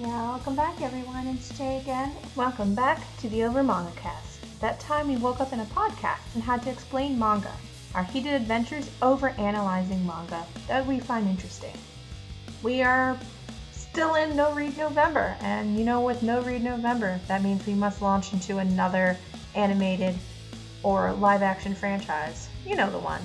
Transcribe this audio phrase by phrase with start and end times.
[0.00, 1.26] Welcome back, everyone.
[1.26, 2.12] It's Jae again.
[2.34, 4.40] Welcome back to the Over Manga Cast.
[4.58, 7.52] That time we woke up in a podcast and had to explain manga.
[7.94, 11.74] Our heated adventures over analyzing manga that we find interesting.
[12.62, 13.18] We are
[13.72, 17.74] still in No Read November, and you know, with No Read November, that means we
[17.74, 19.18] must launch into another
[19.54, 20.16] animated
[20.82, 22.48] or live action franchise.
[22.64, 23.20] You know the one.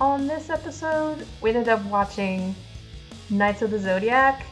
[0.00, 2.54] On this episode, we ended up watching
[3.28, 4.46] Knights of the Zodiac,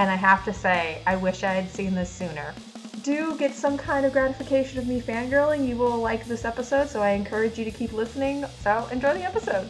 [0.00, 2.54] and I have to say, I wish I had seen this sooner.
[3.02, 5.68] Do get some kind of gratification of me fangirling.
[5.68, 8.46] You will like this episode, so I encourage you to keep listening.
[8.62, 9.68] So enjoy the episode.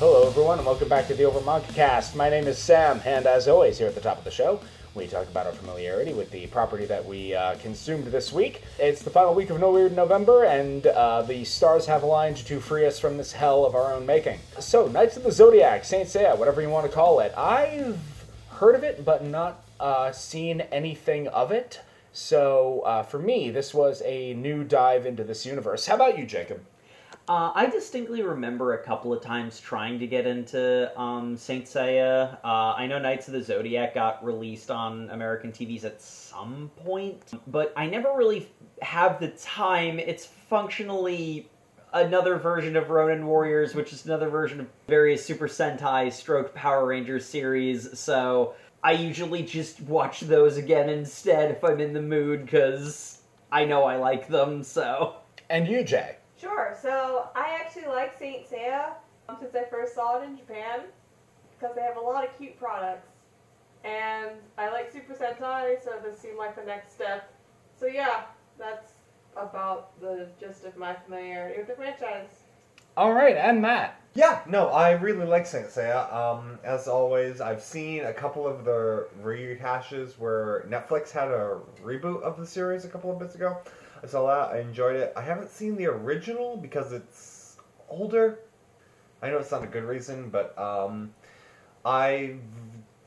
[0.00, 2.16] Hello, everyone, and welcome back to the Over Cast.
[2.16, 4.60] My name is Sam, and as always, here at the top of the show,
[4.96, 8.62] we talk about our familiarity with the property that we uh, consumed this week.
[8.78, 12.58] It's the final week of No Weird November, and uh, the stars have aligned to
[12.60, 14.38] free us from this hell of our own making.
[14.58, 17.36] So, Knights of the Zodiac, Saint Seiya, whatever you want to call it.
[17.36, 17.98] I've
[18.52, 21.80] heard of it, but not uh, seen anything of it.
[22.14, 25.86] So, uh, for me, this was a new dive into this universe.
[25.86, 26.62] How about you, Jacob?
[27.28, 32.38] Uh, I distinctly remember a couple of times trying to get into um, Saint Seiya.
[32.44, 37.32] Uh, I know Knights of the Zodiac got released on American TVs at some point,
[37.48, 38.48] but I never really
[38.80, 39.98] have the time.
[39.98, 41.48] It's functionally
[41.92, 46.86] another version of Ronin Warriors, which is another version of various Super Sentai stroke Power
[46.86, 47.98] Rangers series.
[47.98, 48.54] So
[48.84, 53.82] I usually just watch those again instead if I'm in the mood because I know
[53.82, 54.62] I like them.
[54.62, 55.16] So.
[55.48, 56.16] And you, Jae?
[56.38, 56.76] Sure.
[56.80, 58.90] So I actually like Saint Seiya
[59.28, 60.80] um, since I first saw it in Japan
[61.58, 63.08] because they have a lot of cute products,
[63.84, 67.32] and I like Super Sentai, so this seemed like the next step.
[67.78, 68.24] So yeah,
[68.58, 68.92] that's
[69.36, 72.30] about the gist of my familiarity with the franchise.
[72.96, 74.00] All right, and Matt.
[74.14, 76.12] Yeah, no, I really like Saint Seiya.
[76.12, 82.22] Um, as always, I've seen a couple of the rehashes where Netflix had a reboot
[82.22, 83.58] of the series a couple of bits ago.
[84.08, 84.54] Saw that.
[84.54, 85.12] I enjoyed it.
[85.16, 87.56] I haven't seen the original because it's
[87.88, 88.40] older.
[89.22, 91.12] I know it's not a good reason, but um,
[91.84, 92.38] I've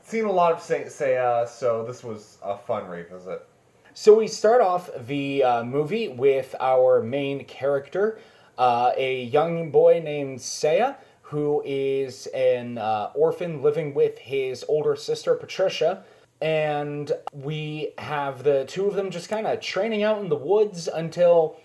[0.02, 3.46] seen a lot of Saint Seiya, so this was a fun revisit.
[3.94, 8.18] So we start off the uh, movie with our main character,
[8.58, 14.96] uh, a young boy named Seiya, who is an uh, orphan living with his older
[14.96, 16.04] sister Patricia.
[16.42, 20.88] And we have the two of them just kind of training out in the woods
[20.88, 21.58] until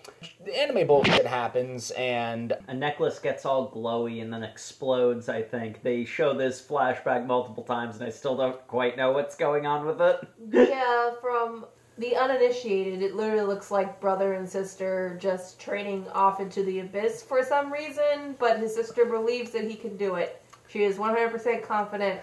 [0.44, 5.82] the anime bullshit happens and a necklace gets all glowy and then explodes, I think.
[5.82, 9.86] They show this flashback multiple times and I still don't quite know what's going on
[9.86, 10.28] with it.
[10.76, 11.66] Yeah, from
[11.98, 17.22] the uninitiated, it literally looks like brother and sister just training off into the abyss
[17.22, 20.42] for some reason, but his sister believes that he can do it.
[20.68, 22.20] She is 100% confident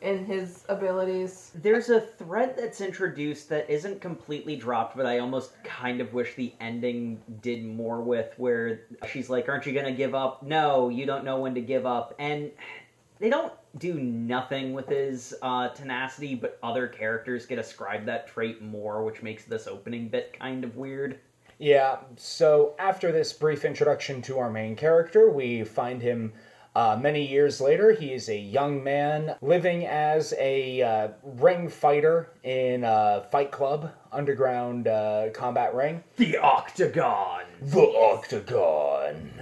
[0.00, 1.52] in his abilities.
[1.54, 6.34] There's a thread that's introduced that isn't completely dropped, but I almost kind of wish
[6.34, 10.42] the ending did more with, where she's like, Aren't you gonna give up?
[10.42, 12.14] No, you don't know when to give up.
[12.18, 12.50] And
[13.18, 18.62] they don't do nothing with his uh, tenacity, but other characters get ascribed that trait
[18.62, 21.20] more, which makes this opening bit kind of weird.
[21.58, 21.98] yeah.
[22.16, 26.32] So after this brief introduction to our main character, we find him
[26.74, 27.92] uh, many years later.
[27.92, 33.92] He is a young man living as a uh, ring fighter in a fight club,
[34.12, 36.02] underground uh, combat ring.
[36.16, 37.44] The Octagon!
[37.60, 39.32] The Octagon.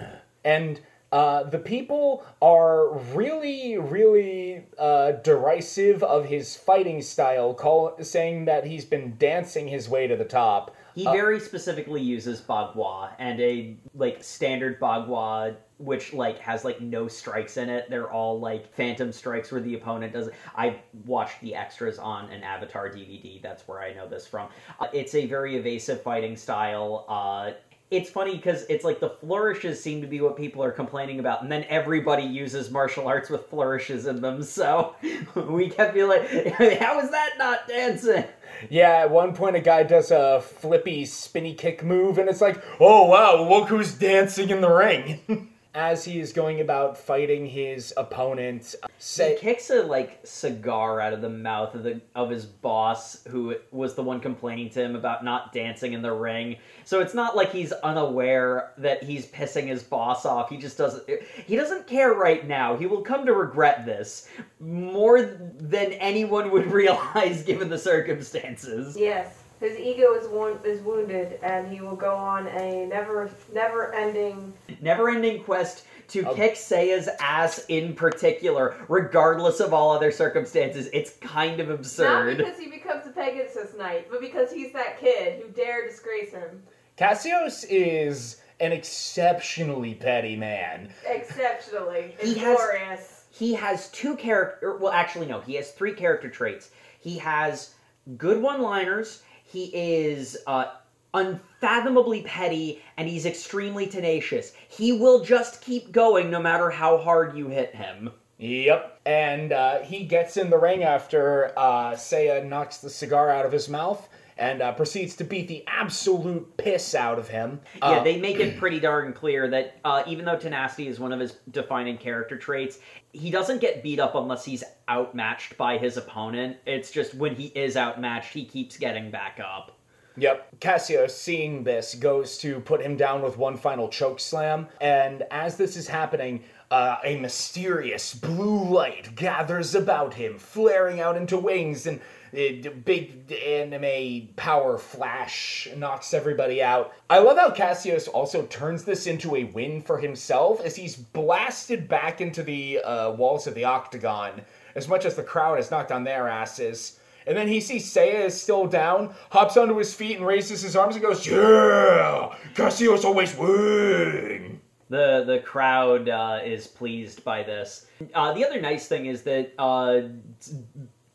[0.45, 0.81] And
[1.11, 8.67] uh, the people are really, really uh, derisive of his fighting style, call, saying that
[8.67, 10.75] he's been dancing his way to the top.
[10.99, 16.81] He Uh, very specifically uses Bagua and a like standard Bagua which like has like
[16.81, 17.89] no strikes in it.
[17.89, 22.43] They're all like phantom strikes where the opponent does I watched the extras on an
[22.43, 23.41] Avatar DVD.
[23.41, 24.49] That's where I know this from.
[24.81, 27.05] Uh, it's a very evasive fighting style.
[27.09, 27.53] Uh
[27.91, 31.43] it's funny because it's like the flourishes seem to be what people are complaining about,
[31.43, 34.43] and then everybody uses martial arts with flourishes in them.
[34.43, 34.95] So
[35.35, 36.29] we kept being like,
[36.81, 38.25] "How is that not dancing?"
[38.69, 42.63] Yeah, at one point a guy does a flippy spinny kick move, and it's like,
[42.81, 45.51] oh wow, look who's dancing in the ring.
[45.75, 51.13] As he is going about fighting his opponent, He say, kicks a like cigar out
[51.13, 54.97] of the mouth of the of his boss, who was the one complaining to him
[54.97, 56.57] about not dancing in the ring.
[56.85, 60.49] So it's not like he's unaware that he's pissing his boss off.
[60.49, 61.05] He just doesn't.
[61.47, 62.77] He doesn't care right now.
[62.77, 64.29] He will come to regret this
[64.59, 68.97] more than anyone would realize, given the circumstances.
[68.99, 73.93] Yes, his ego is wound- is wounded, and he will go on a never never
[73.95, 74.53] ending.
[74.81, 76.35] Never-ending quest to Oh.
[76.35, 80.89] kick Seiya's ass in particular, regardless of all other circumstances.
[80.93, 82.39] It's kind of absurd.
[82.39, 86.31] Not because he becomes a Pegasus Knight, but because he's that kid who dare disgrace
[86.33, 86.63] him.
[86.97, 90.91] Cassius is an exceptionally petty man.
[91.07, 92.17] Exceptionally.
[92.21, 96.71] He It's has- he has two character well actually no he has three character traits
[96.99, 97.75] he has
[98.17, 100.67] good one liners he is uh,
[101.15, 104.53] unfathomably petty and he's extremely tenacious.
[104.69, 108.11] He will just keep going no matter how hard you hit him.
[108.39, 109.01] Yep.
[109.07, 113.53] And uh, he gets in the ring after uh, Seiya knocks the cigar out of
[113.53, 117.61] his mouth and uh, proceeds to beat the absolute piss out of him.
[117.79, 121.13] yeah Uh, they make it pretty darn clear that uh, even though tenacity is one
[121.13, 122.79] of his defining character traits
[123.13, 127.47] he doesn't get beat up unless he's outmatched by his opponent it's just when he
[127.49, 129.73] is outmatched he keeps getting back up
[130.21, 130.59] Yep.
[130.59, 135.57] Cassio, seeing this, goes to put him down with one final choke slam, and as
[135.57, 136.43] this is happening,
[136.73, 142.01] uh, a mysterious blue light gathers about him, flaring out into wings, and
[142.33, 146.93] big anime power flash knocks everybody out.
[147.09, 151.89] I love how Cassius also turns this into a win for himself as he's blasted
[151.89, 154.43] back into the uh, walls of the octagon,
[154.75, 157.01] as much as the crowd has knocked on their asses.
[157.27, 160.75] And then he sees Seiya is still down, hops onto his feet and raises his
[160.75, 162.35] arms and goes, Yeah!
[162.55, 164.61] Cassius always win!
[164.91, 167.87] The the crowd uh, is pleased by this.
[168.15, 170.01] Uh, the other nice thing is that uh,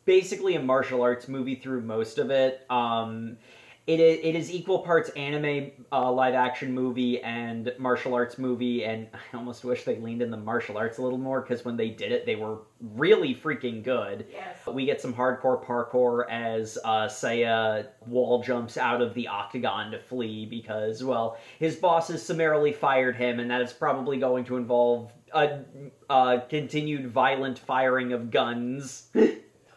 [0.04, 2.64] basically a martial arts movie through most of it.
[2.70, 3.36] Um,
[3.86, 8.82] it is, it is equal parts anime uh, live action movie and martial arts movie,
[8.82, 11.76] and I almost wish they leaned in the martial arts a little more because when
[11.76, 14.26] they did it, they were really freaking good.
[14.32, 14.66] Yes.
[14.66, 19.98] We get some hardcore parkour as uh, Seiya wall jumps out of the octagon to
[19.98, 24.56] flee because, well, his boss has summarily fired him, and that is probably going to
[24.56, 25.60] involve a,
[26.08, 29.08] a continued violent firing of guns.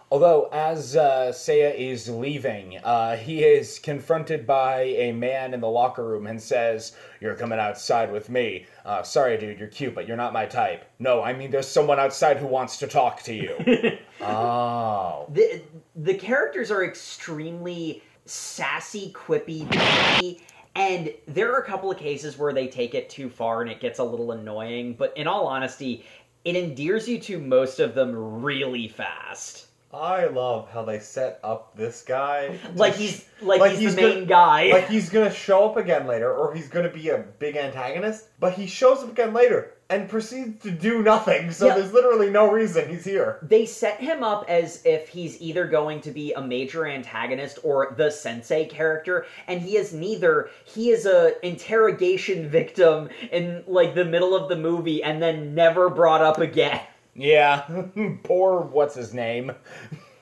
[0.10, 5.68] Although, as uh, Seiya is leaving, uh, he is confronted by a man in the
[5.68, 8.68] locker room and says, You're coming outside with me.
[8.86, 10.86] Uh, sorry, dude, you're cute, but you're not my type.
[11.00, 13.98] No, I mean, there's someone outside who wants to talk to you.
[14.22, 15.26] oh.
[15.34, 15.62] the
[15.98, 20.40] the characters are extremely sassy, quippy, bitchy,
[20.76, 23.82] and there are a couple of cases where they take it too far and it
[23.82, 24.94] gets a little annoying.
[24.94, 26.06] But in all honesty,
[26.46, 29.67] it endears you to most of them really fast.
[29.94, 32.58] I love how they set up this guy.
[32.76, 34.70] Like he's like, Like he's, he's the main gonna- guy.
[34.74, 38.28] like he's gonna show up again later, or he's gonna be a big antagonist.
[38.40, 41.50] But he shows up again later and proceeds to do nothing.
[41.52, 41.76] So Yeah.
[41.76, 43.40] there's literally no reason he's here.
[43.42, 47.94] they set him up as if he's either going to be a major antagonist or
[47.96, 54.04] the sensei character and he is neither he is a interrogation victim in like the
[54.04, 56.82] middle of the movie and then never brought up again
[57.18, 57.64] Yeah.
[58.24, 59.52] Poor, what's his name?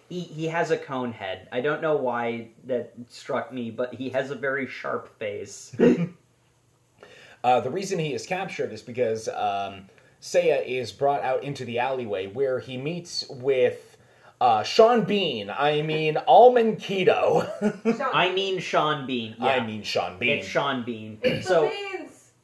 [0.09, 4.09] he, he has a cone head i don't know why that struck me but he
[4.09, 5.75] has a very sharp face
[7.45, 9.85] Uh, the reason he is captured is because um,
[10.19, 13.97] Seiya is brought out into the alleyway where he meets with
[14.41, 15.51] uh, Sean Bean.
[15.51, 17.47] I mean, Almond Kido.
[18.13, 20.39] I mean sean bean yeah I mean, Sean Bean.
[20.39, 21.94] it's sean bean it's so the beans.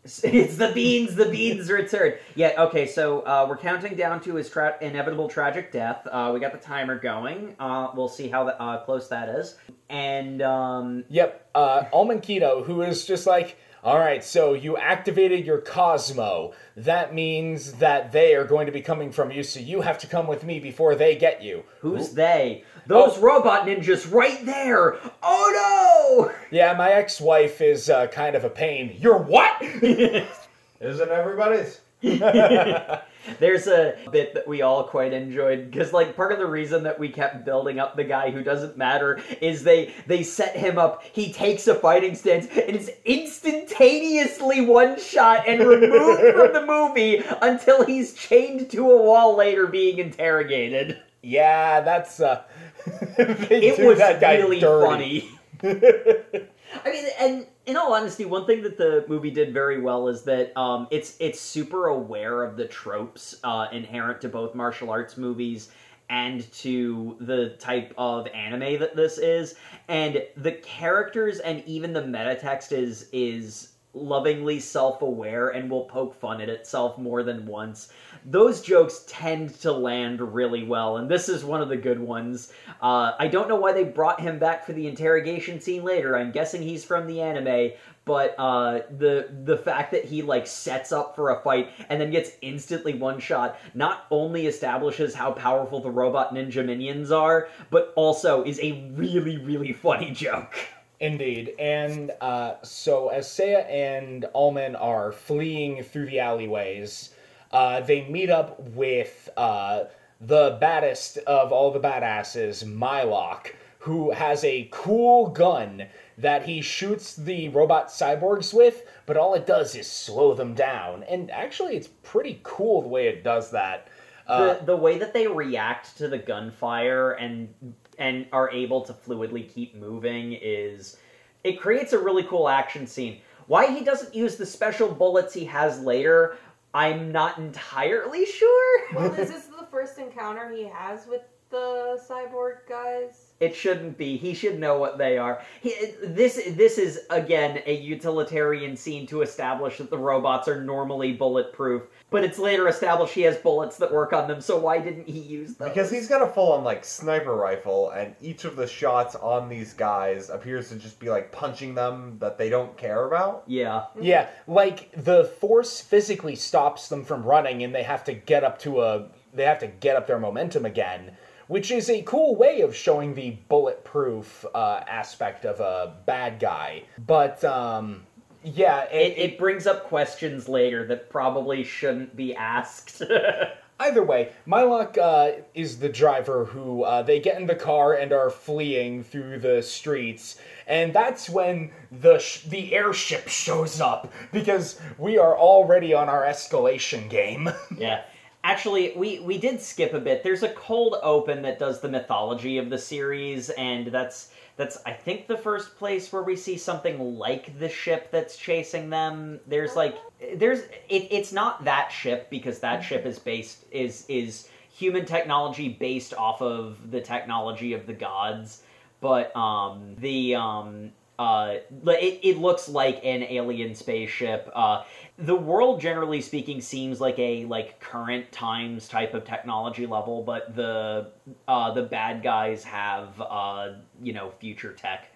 [0.24, 1.15] It's the beans.
[1.15, 2.13] The beans return.
[2.36, 2.53] Yeah.
[2.57, 2.88] Okay.
[2.88, 6.08] So uh, we're counting down to his tra- inevitable tragic death.
[6.10, 7.55] Uh, we got the timer going.
[7.60, 9.58] Uh, we'll see how the, uh, close that is.
[9.89, 15.46] And um, Yep, uh, Almond Kido, who is just like, all right, so you activated
[15.46, 16.53] your Cosmo.
[16.77, 20.08] That means that they are going to be coming from you, so you have to
[20.08, 21.63] come with me before they get you.
[21.79, 22.63] who's they?
[22.91, 24.98] Those robot ninjas right there.
[25.24, 26.31] Oh no!
[26.51, 28.98] Yeah, my ex-wife is uh, kind of a pain.
[29.00, 29.62] You're what?
[29.62, 30.25] no!
[30.81, 31.79] Isn't everybody's?
[32.01, 37.00] There's a bit that we all quite enjoyed because, like, part of the reason that
[37.00, 41.03] we kept building up the guy who doesn't matter is they they set him up.
[41.03, 47.24] He takes a fighting stance and is instantaneously one shot and removed from the movie
[47.41, 51.00] until he's chained to a wall later, being interrogated.
[51.21, 52.41] yeah, that's uh.
[53.17, 55.21] It was really dirty.
[55.21, 55.39] funny.
[56.83, 60.23] I mean, and in all honesty, one thing that the movie did very well is
[60.23, 65.17] that um, it's it's super aware of the tropes uh, inherent to both martial arts
[65.17, 65.71] movies
[66.09, 69.55] and to the type of anime that this is,
[69.88, 76.13] and the characters and even the meta text is is lovingly self-aware and will poke
[76.13, 77.91] fun at itself more than once.
[78.25, 82.53] Those jokes tend to land really well and this is one of the good ones.
[82.81, 86.15] Uh, i don't know why they brought him back for the interrogation scene later.
[86.15, 87.71] I'm guessing he's from the anime
[88.05, 92.12] but uh, the the fact that he like sets up for a fight and then
[92.12, 97.93] gets instantly one shot not only establishes how powerful the robot ninja minions are but
[97.95, 100.55] also is a really really funny joke
[101.01, 101.55] Indeed.
[101.58, 107.10] And uh, so, as Seiya and Alman are fleeing through the alleyways,
[107.51, 109.86] uh, they meet up with uh,
[110.22, 115.88] the baddest of all the badasses, Mylock, who has a cool gun
[116.20, 121.01] that he shoots the robot cyborgs with, but all it does is slow them down.
[121.03, 123.88] And actually, it's pretty cool the way it does that.
[124.27, 127.50] Uh, the the way that they react to the gunfire and
[127.98, 130.98] and are able to fluidly keep moving is
[131.43, 133.21] it creates a really cool action scene.
[133.48, 136.38] Why he doesn't use the special bullets he has later,
[136.74, 138.95] I'm not entirely sure.
[138.95, 143.30] Well, this is the first encounter he has with the cyborg guys?
[143.41, 144.17] It shouldn't be.
[144.17, 145.41] He should know what they are.
[145.62, 151.13] He, this this is again a utilitarian scene to establish that the robots are normally
[151.13, 151.81] bulletproof,
[152.12, 154.41] but it's later established he has bullets that work on them.
[154.41, 155.69] So why didn't he use them?
[155.69, 159.50] Because he's got a full on like sniper rifle, and each of the shots on
[159.50, 163.43] these guys appears to just be like punching them that they don't care about.
[163.48, 163.86] yeah.
[164.00, 168.60] Yeah, like the force physically stops them from running, and they have to get up
[168.60, 171.15] to a they have to get up their momentum again,
[171.51, 176.81] which is a cool way of showing the bulletproof uh, aspect of a bad guy.
[177.05, 178.05] But um,
[178.41, 183.01] yeah, It, it brings up questions later that probably shouldn't be asked.
[183.81, 188.13] Either way, Mylock uh, is the driver who uh, they get in the car and
[188.13, 194.79] are fleeing through the streets, and that's when the sh- the airship shows up because
[194.98, 197.50] we are already on our escalation game.
[197.77, 198.03] Yeah.
[198.43, 200.24] Actually, we, we did skip a bit.
[200.24, 204.93] There's a cold open that does the mythology of the series, and that's that's I
[204.93, 209.39] think the first place where we see something like the ship that's chasing them.
[209.48, 209.98] There's like
[210.36, 215.69] there's it, it's not that ship because that ship is based is is human technology
[215.69, 218.63] based off of the technology of the gods,
[219.01, 224.50] but um the um uh, it, it looks like an alien spaceship.
[224.55, 224.83] Uh,
[225.21, 230.55] the world, generally speaking, seems like a like current times type of technology level, but
[230.55, 231.11] the
[231.47, 235.11] uh, the bad guys have uh, you know future tech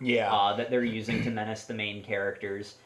[0.00, 0.32] yeah.
[0.32, 2.76] uh, that they're using to menace the main characters.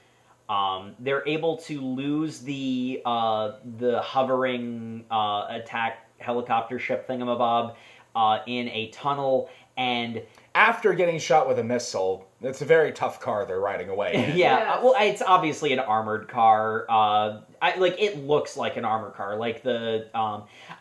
[0.48, 7.74] Um, they're able to lose the uh, the hovering uh, attack helicopter ship thingamabob
[8.14, 10.22] uh, in a tunnel, and
[10.54, 14.14] After getting shot with a missile, it's a very tough car they're riding away.
[14.14, 14.20] in.
[14.36, 14.78] yeah, Yes.
[14.78, 16.86] uh, well, it's obviously an armored car.
[16.88, 19.36] Uh, I like it looks like an armored car.
[19.36, 20.44] Like the um,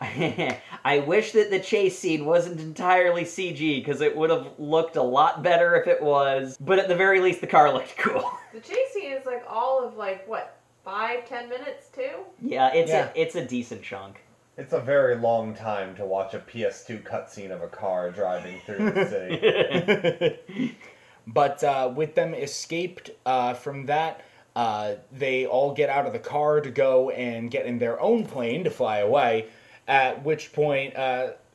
[0.84, 5.02] I wish that the chase scene wasn't entirely CG because it would have looked a
[5.02, 6.56] lot better if it was.
[6.60, 8.30] But at the very least, the car looked cool.
[8.52, 12.10] The chase scene is like all of like what five ten minutes too.
[12.42, 13.10] yeah, it's Yeah.
[13.14, 14.20] a it's a decent chunk.
[14.60, 18.90] It's a very long time to watch a PS2 cutscene of a car driving through
[18.90, 20.76] the city.
[21.26, 24.20] but uh, with them escaped uh, from that,
[24.54, 28.26] uh, they all get out of the car to go and get in their own
[28.26, 29.46] plane to fly away.
[29.88, 30.94] At which point,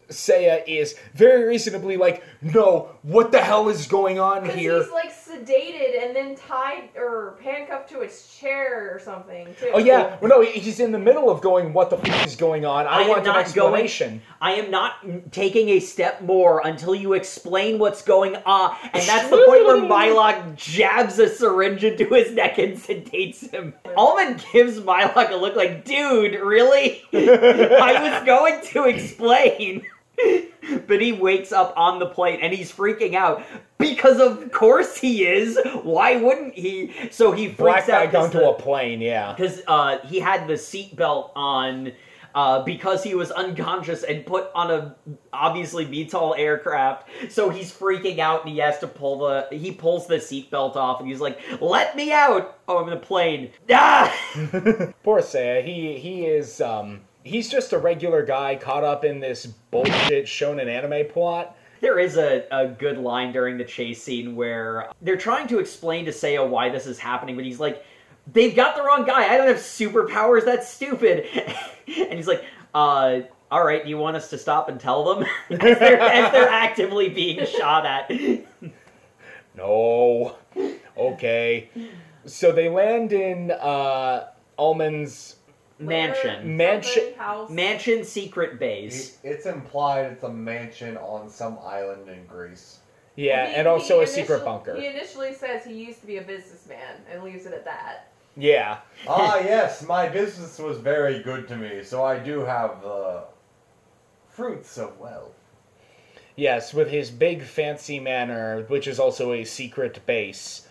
[0.09, 4.83] uh, Seiya is very reasonably like, "No, what the hell is going on Because here?"
[4.83, 9.71] he's like sedated and then tied or handcuffed to his chair or something too.
[9.73, 11.73] Oh yeah, well, no, he's in the middle of going.
[11.73, 12.87] What the fuck is going on?
[12.87, 14.21] I, I want an not going- explanation.
[14.41, 14.93] I am not
[15.31, 18.75] taking a step more until you explain what's going on.
[18.93, 23.73] And that's the point where Mylock jabs a syringe into his neck and sedates him.
[23.97, 27.01] Almond gives Mylock a look like, dude, really?
[27.13, 29.85] I was going to explain.
[30.87, 33.43] But he wakes up on the plane and he's freaking out
[33.77, 35.59] because of course he is.
[35.83, 36.91] Why wouldn't he?
[37.11, 38.99] So he freaks Black out guy gone 'cause to the- a plane.
[38.99, 39.33] Yeah.
[39.33, 41.91] because uh, he had the seatbelt on
[42.33, 44.95] uh, because he was unconscious and put on a
[45.31, 47.07] obviously VTOL aircraft.
[47.29, 50.99] So he's freaking out and he has to pull the he pulls the seatbelt off
[50.99, 53.51] and he's like, "Let me out!" Oh, I'm in a plane.
[53.71, 54.11] Ah!
[55.03, 55.63] Poor Seiya.
[55.63, 60.67] He he is um he's just a regular guy caught up in this bullshit shonen
[60.67, 61.57] anime plot.
[61.81, 66.05] There is a, a good line during the chase scene where they're trying to explain
[66.05, 67.83] to Seiya why this is happening, but he's like,
[68.31, 69.33] they've got the wrong guy.
[69.33, 70.45] I don't have superpowers.
[70.45, 71.25] That's stupid.
[71.87, 75.27] and he's like, uh, all right, do you want us to stop and tell them?
[75.49, 78.11] as, they're, as they're actively being shot at.
[79.57, 80.35] No.
[80.97, 81.69] Okay.
[82.25, 84.27] So they land in uh,
[84.59, 85.37] Almond's.
[85.79, 86.55] Mansion.
[86.55, 87.49] Mansion- House.
[87.49, 89.17] Mansion secret base.
[89.23, 92.79] It's implied it's a mansion on some island in Greece.
[93.15, 94.75] Yeah, He- and also a secret bunker.
[94.75, 98.07] He initially says he used to be a businessman and leaves it at that.
[98.37, 98.79] Yeah.
[99.07, 103.23] ah, yes, my business was very good to me, so I do have the
[104.29, 105.31] fruits of wealth.
[106.35, 110.64] Yes, with his big fancy manor, which is also a secret base.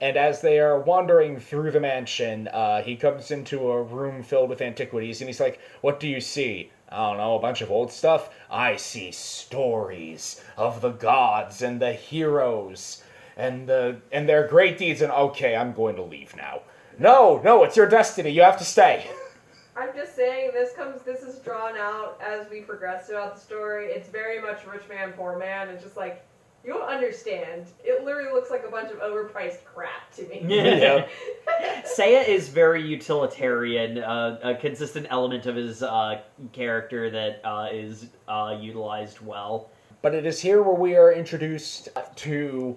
[0.00, 4.50] And as they are wandering through the mansion, uh, he comes into a room filled
[4.50, 7.70] with antiquities, and he's like, "What do you see?" I don't know, a bunch of
[7.70, 8.30] old stuff.
[8.50, 13.02] I see stories of the gods and the heroes
[13.36, 15.02] and the and their great deeds.
[15.02, 16.62] And okay, I'm going to leave now.
[16.98, 18.30] No, no, it's your destiny.
[18.30, 19.10] You have to stay.
[19.76, 23.86] I'm just saying this comes this is drawn out as we progress throughout the story.
[23.86, 25.68] It's very much rich man, poor man.
[25.68, 26.24] It's just like
[26.66, 27.66] you don't understand.
[27.84, 30.42] It literally looks like a bunch of overpriced crap to me.
[30.46, 31.06] Yeah.
[31.84, 36.20] Seiya is very utilitarian, uh, a consistent element of his uh,
[36.52, 39.70] character that uh, is uh, utilized well.
[40.02, 42.76] But it is here where we are introduced to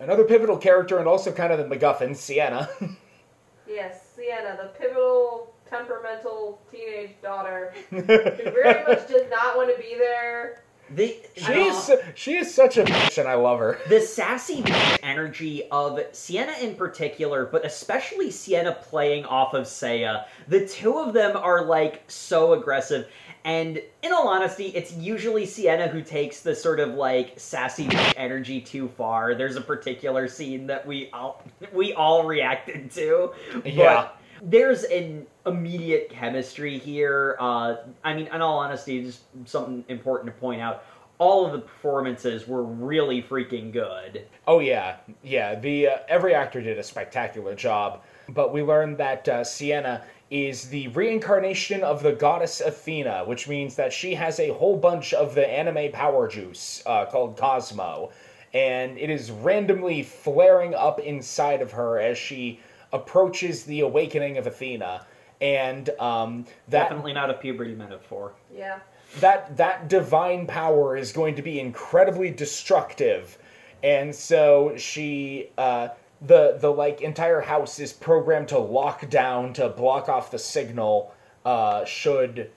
[0.00, 2.68] another pivotal character and also kind of the MacGuffin, Sienna.
[3.66, 9.94] yes, Sienna, the pivotal, temperamental teenage daughter who very much does not want to be
[9.96, 10.63] there.
[10.94, 13.78] The, she is she is such a bitch, and I love her.
[13.88, 20.26] the sassy bitch energy of Sienna in particular, but especially Sienna playing off of Seiya,
[20.48, 23.08] the two of them are like so aggressive.
[23.46, 28.14] And in all honesty, it's usually Sienna who takes the sort of like sassy bitch
[28.16, 29.34] energy too far.
[29.34, 33.32] There's a particular scene that we all we all reacted to.
[33.64, 33.84] Yeah.
[33.94, 37.36] But there's an immediate chemistry here.
[37.38, 40.84] Uh, I mean, in all honesty, just something important to point out.
[41.18, 44.26] All of the performances were really freaking good.
[44.48, 45.54] Oh yeah, yeah.
[45.54, 48.02] The uh, every actor did a spectacular job.
[48.28, 53.76] But we learned that uh, Sienna is the reincarnation of the goddess Athena, which means
[53.76, 58.10] that she has a whole bunch of the anime power juice uh, called Cosmo,
[58.52, 62.58] and it is randomly flaring up inside of her as she
[62.94, 65.06] approaches the awakening of Athena.
[65.40, 68.32] And um, that Definitely not a puberty metaphor.
[68.54, 68.78] Yeah.
[69.20, 73.36] that that divine power is going to be incredibly destructive
[73.82, 75.88] and so she uh
[76.22, 81.12] the the like entire house is programmed to lock down to block off the signal
[81.44, 82.50] uh should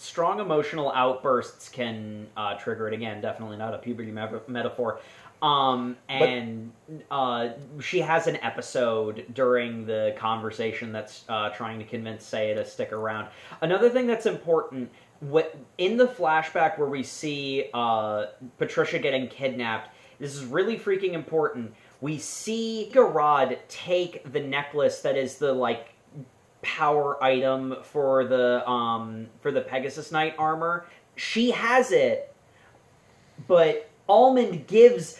[0.00, 3.20] Strong emotional outbursts can uh, trigger it again.
[3.20, 5.00] Definitely not a puberty me- metaphor.
[5.40, 6.72] Um, and
[7.10, 12.64] uh, she has an episode during the conversation that's uh, trying to convince Seiya to
[12.64, 13.28] stick around.
[13.60, 19.90] Another thing that's important what in the flashback where we see uh, Patricia getting kidnapped,
[20.18, 21.74] this is really freaking important.
[22.00, 25.94] We see Guraad take the necklace that is the like
[26.62, 30.86] power item for the um for the Pegasus Knight armor.
[31.16, 32.32] She has it,
[33.48, 35.18] but Almond gives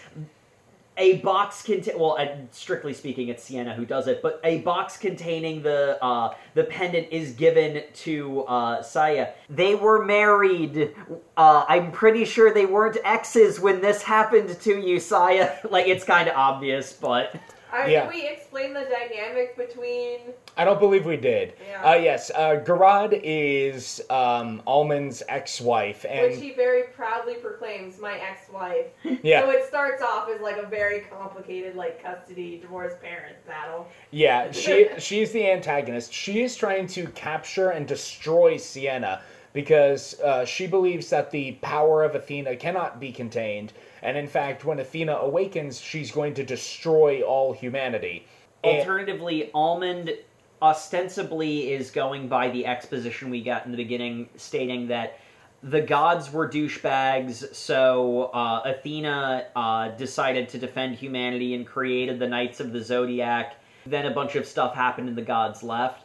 [0.99, 4.97] a box contain well uh, strictly speaking it's sienna who does it but a box
[4.97, 9.31] containing the uh, the pendant is given to uh, Seiya.
[9.49, 10.95] They were married.
[11.37, 15.57] Uh, i'm pretty sure they weren't exes when this happened to you Seiya.
[15.71, 17.35] Like it's kind of obvious but
[17.73, 18.05] I Yeah.
[18.07, 20.19] Did we explain the dynamic between?
[20.57, 21.91] i don't believe we did Yeah.
[21.91, 28.19] uh yes uh guraad is um almond's ex-wife and which he very proudly proclaims my
[28.19, 28.87] ex-wife.
[29.23, 33.87] yeah So it starts off as like a very complicated like custody divorce parent battle.
[34.11, 36.13] Yeah, she she's the antagonist.
[36.13, 39.21] She is trying to capture and destroy Sienna
[39.53, 44.65] because uh, she believes that the power of Athena cannot be contained, and in fact,
[44.65, 48.27] when Athena awakens, she's going to destroy all humanity.
[48.65, 50.13] Alternatively, Almond
[50.61, 55.19] ostensibly is going by the exposition we got in the beginning, stating that
[55.63, 62.29] the gods were douchebags, so uh, Athena uh, decided to defend humanity and created the
[62.29, 63.57] Knights of the Zodiac.
[63.85, 66.05] Then a bunch of stuff happened and the gods left.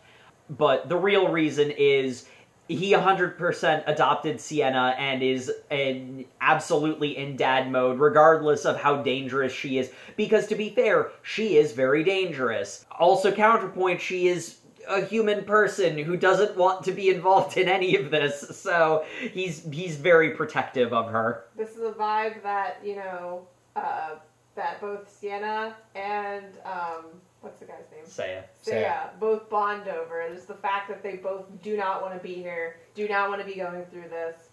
[0.49, 2.27] But the real reason is
[2.75, 9.53] he 100% adopted Sienna and is in, absolutely in dad mode, regardless of how dangerous
[9.53, 9.91] she is.
[10.15, 12.85] Because to be fair, she is very dangerous.
[12.99, 17.95] Also, counterpoint, she is a human person who doesn't want to be involved in any
[17.95, 21.45] of this, so he's he's very protective of her.
[21.55, 24.15] This is a vibe that you know uh,
[24.55, 27.05] that both Sienna and um,
[27.43, 28.05] what's the guy's name?
[28.05, 28.43] Seiya.
[28.61, 30.25] Sarah both bond over.
[30.29, 33.41] There's the fact that they both do not want to be here, do not want
[33.41, 34.49] to be going through this,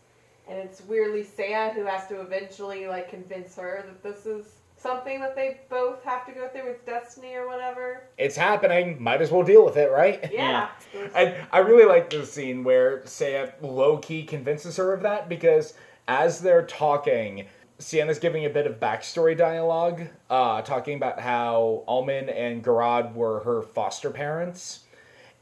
[0.49, 5.21] and it's weirdly Seiya who has to eventually like convince her that this is something
[5.21, 8.05] that they both have to go through with destiny or whatever.
[8.19, 9.03] It's happening.
[9.03, 10.31] Might as well deal with it, right?
[10.33, 10.71] Yeah.
[11.15, 15.75] And I really like the scene where Seiya low key convinces her of that because
[16.09, 17.47] as they're talking,
[17.81, 23.41] Sienna's giving a bit of backstory dialogue, uh, talking about how Alman and Guraad were
[23.41, 24.81] her foster parents.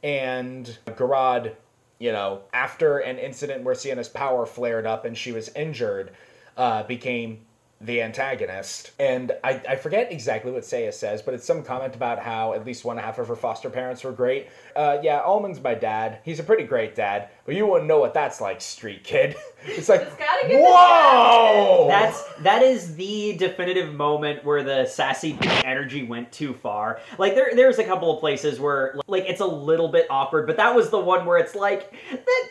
[0.05, 1.57] And Guraad,
[1.99, 6.13] you know, after an incident where Sienna's power flared up and she was injured,
[6.57, 7.41] uh, became
[7.81, 8.91] the antagonist.
[8.99, 12.67] And I, I forget exactly what Seiya says, but it's some comment about how at
[12.67, 14.49] least one half of her foster parents were great.
[14.75, 16.19] Uh, yeah, Alman's my dad.
[16.25, 19.37] He's a pretty great dad, but you wouldn't know what that's like, street kid.
[19.67, 21.89] It's like, gotta get whoa!
[21.89, 27.01] That's that is the definitive moment where the sassy energy went too far.
[27.19, 30.57] Like there there's a couple of places where like it's a little bit awkward, but
[30.59, 32.49] that was the one where it's like that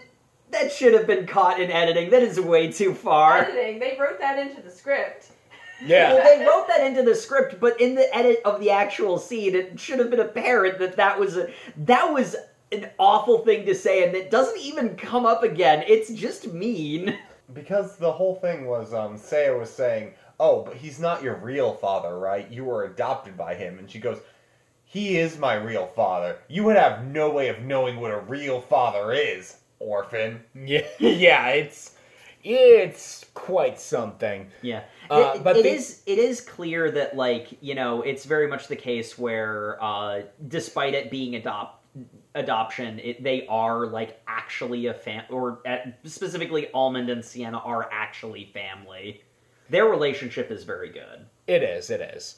[0.51, 2.09] that should have been caught in editing.
[2.09, 3.39] That is way too far.
[3.39, 3.79] Editing.
[3.79, 5.31] They wrote that into the script.
[5.85, 6.13] yeah.
[6.13, 9.55] Well, they wrote that into the script, but in the edit of the actual scene,
[9.55, 12.35] it should have been apparent that that was a, that was
[12.71, 15.83] an awful thing to say, and it doesn't even come up again.
[15.87, 17.17] It's just mean.
[17.53, 21.73] Because the whole thing was, um, Seiya was saying, "Oh, but he's not your real
[21.73, 22.49] father, right?
[22.51, 24.19] You were adopted by him." And she goes,
[24.83, 26.39] "He is my real father.
[26.49, 31.49] You would have no way of knowing what a real father is, orphan." Yeah, yeah,
[31.49, 31.95] it's
[32.43, 34.49] it's quite something.
[34.61, 38.23] Yeah, Uh, it, but it the- is- It is clear that, like, you know, it's
[38.25, 41.83] very much the case where, uh, despite it being adopt
[42.35, 47.89] adoption, it, they are like actually a fam, or uh, specifically Almond and Sienna are
[47.91, 49.23] actually family.
[49.69, 51.25] Their relationship is very good.
[51.47, 52.37] It is, it is.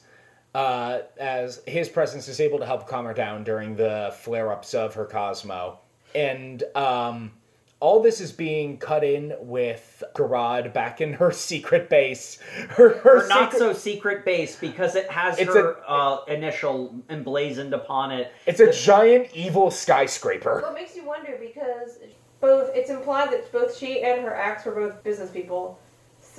[0.54, 4.74] Uh, as his presence is able to help calm her down during the flare ups
[4.74, 5.78] of her Cosmo.
[6.14, 7.32] And um,
[7.80, 12.38] all this is being cut in with Guraad back in her secret base.
[12.68, 16.94] Her, her Her not secret- so secret base because it has It's her uh, initial
[17.08, 18.32] emblazoned upon it.
[18.46, 20.60] It's a giant evil skyscraper.
[20.60, 21.98] What makes you wonder because
[22.40, 25.78] both it's implied that both she and her ex were both business people.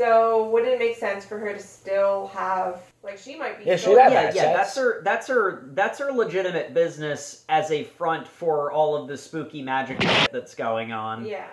[0.02, 3.76] So wouldn't it make sense for her to still have like she might be Yeah,
[3.76, 4.58] she that yeah, yeah, sense.
[4.58, 5.02] that's her.
[5.04, 5.70] That's her.
[5.74, 10.00] That's her legitimate business as a front for all of the spooky magic
[10.32, 11.24] that's going on.
[11.24, 11.46] Yeah.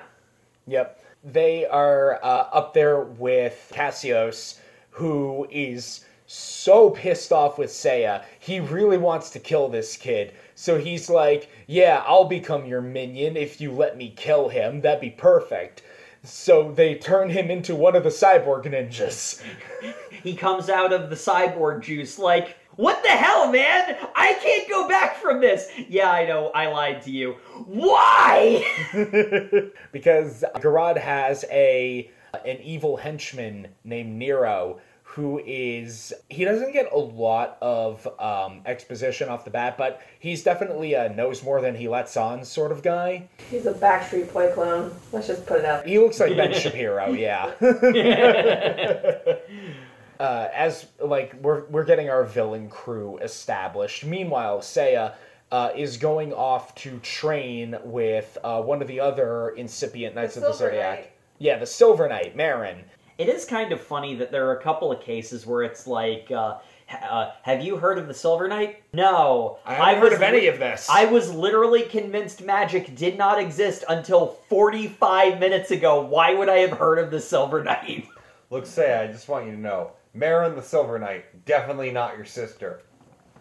[0.66, 0.98] Yep.
[1.24, 4.60] They are uh, up there with Cassios,
[4.92, 8.24] who is so pissed off with Seiya.
[8.38, 10.32] He really wants to kill this kid.
[10.54, 14.80] So he's like, Yeah, I'll become your minion if you let me kill him.
[14.80, 15.82] That'd be perfect.
[16.24, 19.42] So they turn him into one of the cyborg ninjas.
[20.20, 23.96] He comes out of the cyborg juice like, "What the hell, man?
[24.16, 26.48] I can't go back from this." Yeah, I know.
[26.48, 27.36] I lied to you.
[27.66, 28.64] Why?
[29.92, 32.10] because Guraad has a
[32.44, 34.80] an evil henchman named Nero
[35.18, 40.44] who is he doesn't get a lot of um, exposition off the bat, but he's
[40.44, 43.28] definitely a knows more than he lets on sort of guy.
[43.50, 44.94] He's a Backstreet Boy clone.
[45.10, 45.84] Let's just put it out.
[45.84, 47.46] He looks like Ben Shapiro, yeah.
[50.20, 54.04] uh, as like we're we're getting our villain crew established.
[54.04, 55.14] Meanwhile, Seiya
[55.50, 60.44] uh, is going off to train with uh, one of the other incipient Knights of
[60.44, 60.98] the Zodiac.
[61.00, 61.10] Knight.
[61.40, 62.84] Yeah, the Silver Knight, Marin.
[63.18, 66.30] It is kind of funny that there are a couple of cases where it's like,
[66.30, 70.42] uh, uh, "Have you heard of the Silver Knight?" No, I haven't heard of any
[70.42, 70.88] li- of this.
[70.88, 76.00] I was literally convinced magic did not exist until 45 minutes ago.
[76.00, 78.06] Why would I have heard of the Silver Knight?
[78.50, 82.24] Look, Seiya, I just want you to know, Marin the Silver Knight, definitely not your
[82.24, 82.82] sister.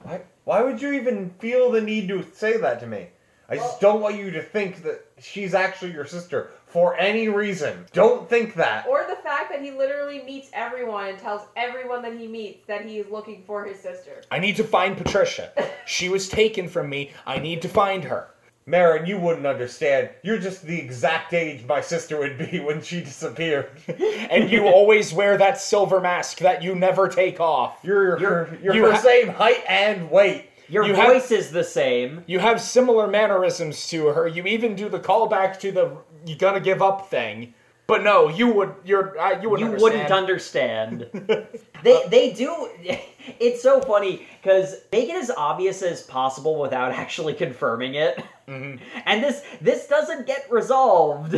[0.02, 0.22] Why?
[0.46, 3.10] Why would you even feel the need to say that to me?
[3.48, 7.86] I just don't want you to think that she's actually your sister for any reason.
[7.94, 8.86] Don't think that.
[8.88, 12.86] Or the fact that he literally meets everyone and tells everyone that he meets that
[12.86, 14.22] he is looking for his sister.
[14.32, 15.52] I need to find Patricia.
[15.86, 17.12] she was taken from me.
[17.26, 18.30] I need to find her.
[18.66, 20.10] Marin, you wouldn't understand.
[20.24, 23.70] You're just the exact age my sister would be when she disappeared.
[24.30, 27.80] And you always wear that silver mask that you never take off.
[27.82, 30.50] You're You're- you're you her ha- same height and weight.
[30.70, 32.24] Your You have- voice is the same.
[32.28, 34.28] You have similar mannerisms to her.
[34.28, 35.92] You even do the callback to the
[36.26, 37.54] "you gonna give up" thing.
[37.88, 38.74] But no, you would.
[38.84, 39.18] You're.
[39.18, 39.78] Uh, you wouldn't.
[39.78, 41.04] you wouldn't understand.
[41.14, 41.48] understand.
[41.84, 42.70] they they do.
[43.42, 48.24] It's so funny because make it as obvious as possible without actually confirming it.
[48.48, 48.80] Mhm.
[49.06, 51.38] And this this doesn't get resolved.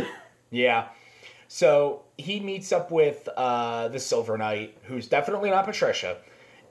[0.50, 0.86] Yeah.
[1.48, 6.18] So he meets up with uh, the Silver Knight, who's definitely not Patricia,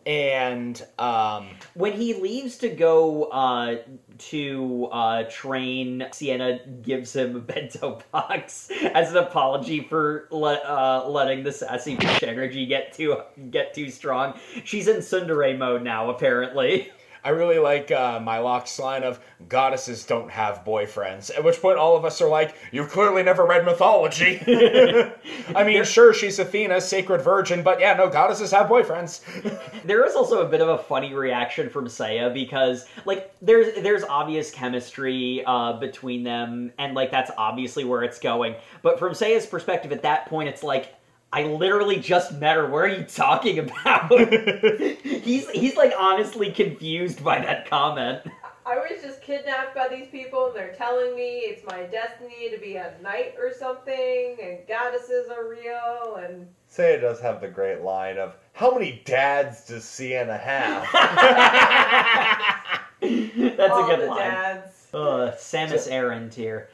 [0.10, 3.76] and um, When he leaves to go uh,
[4.18, 11.08] to uh, train, Sienna gives him a bento box as an apology for le- uh,
[11.08, 13.18] letting the sassy bitch energy get too
[13.52, 14.34] get too strong.
[14.64, 16.92] She's in tsundere mode now, apparently.
[17.24, 21.98] I really like uh, Mylock's line of "goddesses don't have boyfriends." At which point, all
[21.98, 24.42] of us are like, "You've clearly never read mythology."
[25.56, 29.22] I mean, sure, she's Athena, sacred virgin, but yeah, no, goddesses have boyfriends.
[29.86, 34.04] There is also a bit of a funny reaction from Seiya because, like, there's there's
[34.04, 38.56] obvious chemistry uh, between them, and like that's obviously where it's going.
[38.82, 40.96] But from Seiya's perspective, at that point, it's like.
[41.32, 42.68] I literally just met her.
[42.68, 44.12] What are you talking about?
[45.04, 48.22] he's he's like honestly confused by that comment.
[48.66, 52.58] I was just kidnapped by these people, and they're telling me it's my destiny to
[52.60, 57.82] be a knight or something, and goddesses are real, and Seiya does have the great
[57.82, 60.84] line of, "How many dads does Sienna have?"
[63.02, 64.18] That's all a good the line.
[64.18, 64.88] dads.
[64.94, 66.70] Uh, Samus Aran tier.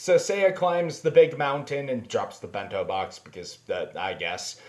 [0.00, 4.60] So Seiya climbs the big mountain and drops the bento box because that I guess.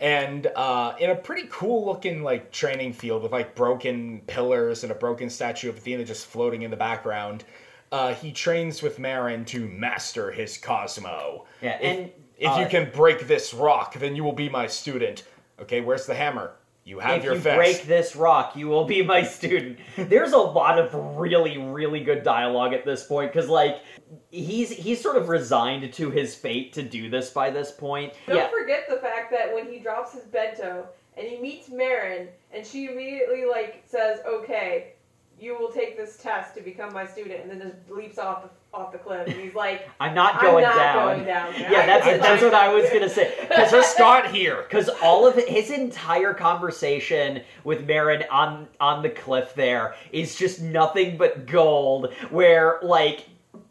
[0.00, 4.92] And uh, in a pretty cool looking like training field with like broken pillars and
[4.92, 7.44] a broken statue of Athena just floating in the background,
[7.92, 11.46] uh, he trains with Marin to master his Cosmo.
[11.60, 14.68] Yeah, If- and if uh, you can break this rock, then you will be my
[14.68, 15.24] student.
[15.60, 16.52] Okay, where's the hammer?
[16.88, 17.56] You have if your you fist.
[17.56, 19.78] break this rock, you will be my student.
[19.96, 23.82] There's a lot of really, really good dialogue at this point because, like,
[24.30, 28.14] he's he's sort of resigned to his fate to do this by this point.
[28.26, 32.28] Don't yeah, forget the fact that when he drops his bento and he meets Marin,
[32.52, 34.94] and she immediately like says, "Okay,
[35.38, 38.50] you will take this test to become my student," and then just leaps off the
[38.74, 39.26] off the cliff.
[39.26, 41.14] And he's like, I'm not "I'm going not down.
[41.16, 43.34] going down." Yeah, that's I- that's what I was gonna say.
[43.50, 44.62] I just got here.
[44.68, 50.60] Because all of his entire conversation with Marin on on the cliff there is just
[50.62, 52.12] nothing but gold.
[52.30, 53.26] Where like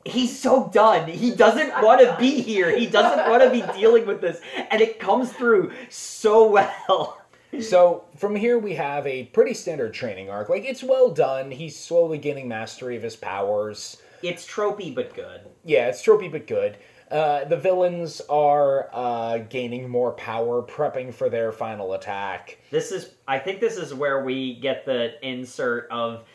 [0.06, 1.08] he's so done.
[1.08, 2.76] He doesn't want to be here.
[2.76, 4.40] He doesn't want to be dealing with this,
[4.72, 7.22] and it comes through so well.
[7.62, 10.50] So from here we have a pretty standard training arc.
[10.50, 11.52] Like it's well done.
[11.52, 13.98] He's slowly gaining mastery of his powers.
[14.24, 15.42] It's tropey but good.
[15.66, 16.78] Yeah, it's tropey but good.
[17.10, 22.58] Uh, the villains are uh, gaining more power, prepping for their final attack.
[22.70, 26.26] This is, I think, this is where we get the insert of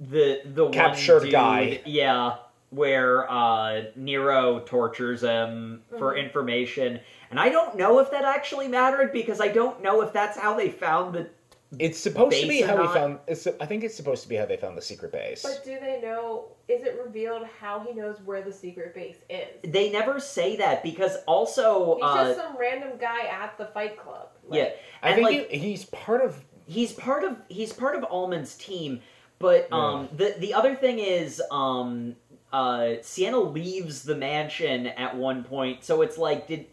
[0.00, 1.80] the the Captured one dude, guy.
[1.84, 2.36] Yeah,
[2.70, 6.24] where uh, Nero tortures him for Mhm.
[6.24, 10.38] information, and I don't know if that actually mattered because I don't know if that's
[10.38, 11.28] how they found the.
[11.78, 13.18] It's supposed to be Base or how we found.
[13.26, 15.42] It's, I think it's supposed to be how they found the secret base.
[15.42, 16.48] But do they know?
[16.68, 19.46] Is it revealed how he knows where the secret base is?
[19.64, 23.98] They never say that because also He's uh, just some random guy at the Fight
[23.98, 24.28] Club.
[24.48, 24.70] Like, yeah,
[25.02, 26.44] I think like, he, he's part of.
[26.66, 29.00] he's part of he's part of Almond's team,
[29.38, 32.16] but um the the other thing is um
[32.52, 36.66] uh Sienna leaves the mansion at one point, so it's like did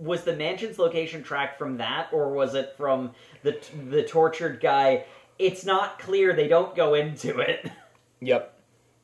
[0.00, 3.58] was the mansion's location tracked from that or was it from the
[3.90, 5.04] the tortured guy?
[5.38, 6.34] It's not clear.
[6.34, 7.70] They don't go into it.
[8.20, 8.54] Yep.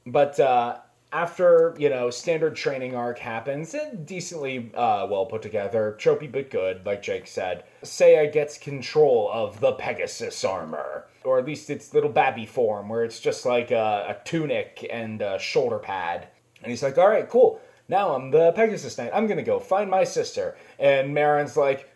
[0.07, 0.77] But uh,
[1.13, 6.51] after you know, standard training arc happens, and decently uh, well put together, tropey but
[6.51, 7.65] good, like Jake said.
[7.83, 13.05] Seiya gets control of the Pegasus armor, or at least its little babby form, where
[13.05, 16.29] it's just like a, a tunic and a shoulder pad.
[16.63, 17.61] And he's like, "All right, cool.
[17.89, 19.11] Now I'm the Pegasus Knight.
[19.15, 21.89] I'm gonna go find my sister." And Marin's like,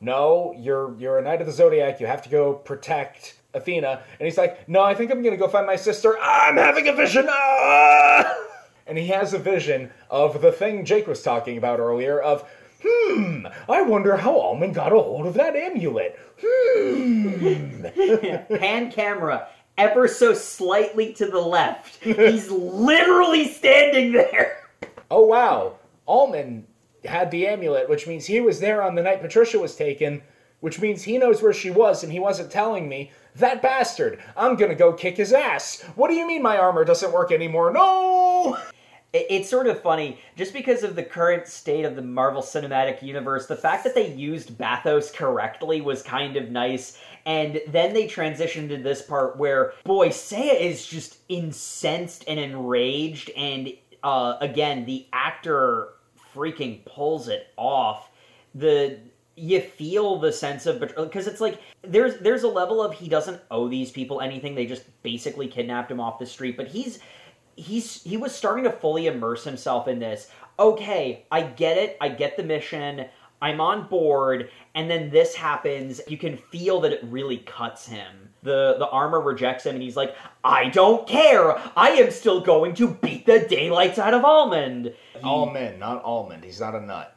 [0.00, 2.00] no, you're you're a knight of the zodiac.
[2.00, 4.02] You have to go protect Athena.
[4.18, 6.18] And he's like, no, I think I'm gonna go find my sister.
[6.18, 7.26] I'm having a vision.
[7.28, 8.34] Ah!
[8.86, 12.18] And he has a vision of the thing Jake was talking about earlier.
[12.18, 12.48] Of
[12.82, 16.18] hmm, I wonder how Almond got a hold of that amulet.
[16.42, 17.82] Hmm.
[18.56, 22.02] Pan camera ever so slightly to the left.
[22.02, 24.59] He's literally standing there.
[25.10, 26.66] Oh wow, Almond
[27.04, 30.22] had the amulet, which means he was there on the night Patricia was taken.
[30.60, 33.12] Which means he knows where she was and he wasn't telling me.
[33.36, 34.22] That bastard!
[34.36, 35.82] I'm gonna go kick his ass!
[35.94, 37.72] What do you mean my armor doesn't work anymore?
[37.72, 38.58] No!
[39.14, 43.46] It's sort of funny, just because of the current state of the Marvel Cinematic Universe,
[43.46, 46.98] the fact that they used Bathos correctly was kind of nice.
[47.24, 53.30] And then they transitioned to this part where, boy, Seiya is just incensed and enraged.
[53.30, 55.94] And uh, again, the actor
[56.34, 58.10] freaking pulls it off.
[58.54, 58.98] The
[59.36, 63.40] you feel the sense of because it's like there's there's a level of he doesn't
[63.50, 64.54] owe these people anything.
[64.54, 66.98] They just basically kidnapped him off the street, but he's
[67.56, 70.30] he's he was starting to fully immerse himself in this.
[70.58, 71.96] Okay, I get it.
[72.00, 73.06] I get the mission.
[73.42, 76.00] I'm on board, and then this happens.
[76.06, 78.29] You can feel that it really cuts him.
[78.42, 81.58] The the armor rejects him, and he's like, "I don't care.
[81.76, 86.44] I am still going to beat the daylights out of Almond." He- Almond, not almond.
[86.44, 87.16] He's not a nut.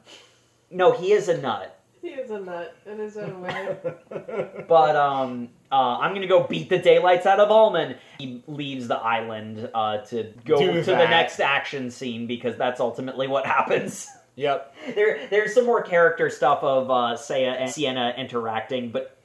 [0.69, 1.79] No, he is a nut.
[2.01, 3.77] He is a nut in his own way.
[4.67, 7.97] But um, uh, I'm gonna go beat the daylights out of Almond.
[8.19, 12.79] He leaves the island uh, to go Do to the next action scene because that's
[12.79, 14.07] ultimately what happens.
[14.35, 14.75] Yep.
[14.95, 19.17] there, there's some more character stuff of uh, Seiya and Sienna interacting, but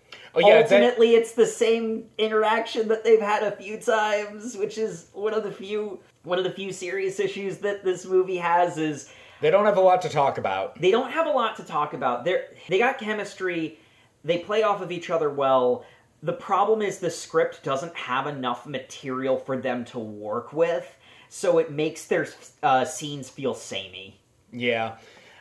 [0.45, 0.63] Oh yeah.
[0.63, 5.35] that- ultimately it's the same interaction that they've had a few times, which is one
[5.35, 9.51] of the few one of the few serious issues that this movie has is they
[9.51, 10.81] don't have a lot to talk about.
[10.81, 12.25] they don't have a lot to talk about.
[12.25, 13.79] They they got chemistry.
[14.25, 15.85] They play off of each other well.
[16.23, 20.97] The problem is the script doesn't have enough material for them to work with,
[21.29, 22.27] so it makes their
[22.65, 24.19] uh, scenes feel samey.
[24.53, 24.97] Yeah,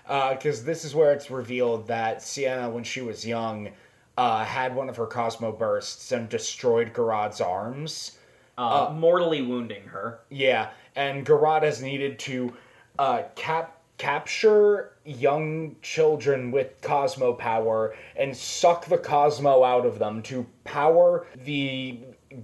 [0.07, 3.71] because this is where it's revealed that Sienna, when she was young,
[4.17, 8.17] uh, had one of her Cosmo bursts and destroyed Guraad's arms.
[8.57, 10.19] Uh, mortally wounding her.
[10.29, 12.53] Yeah, and Guraad has needed to
[12.97, 20.21] uh, cap capture young children with Cosmo power and suck the Cosmo out of them
[20.23, 21.99] to power the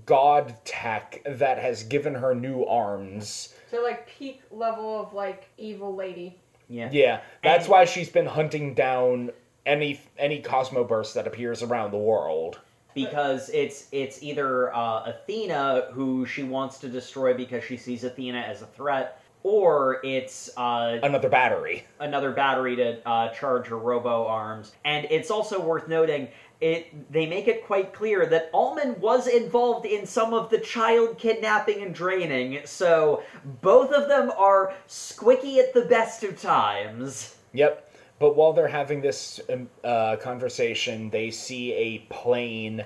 [0.05, 3.53] god tech that has given her new arms.
[3.69, 6.37] so like peak level of like evil lady.
[6.69, 6.89] Yeah.
[6.91, 9.31] Yeah, that's And- why she's been hunting down
[9.65, 12.59] any any Cosmo burst that appears around the world.
[12.93, 18.39] because it's it's either uh, Athena who she wants to destroy because she sees Athena
[18.39, 21.83] as a threat, or it's uh, Another battery.
[21.99, 24.73] another battery to uh, charge her robo arms.
[24.85, 26.27] And it's also worth noting
[26.61, 31.17] it they make it quite clear that Alman was involved in some of the child
[31.17, 33.23] kidnapping and draining, so
[33.61, 37.35] both of them are squicky at the best of times.
[37.53, 37.89] Yep.
[38.23, 42.85] But while they're having this um, uh, conversation, they see a plane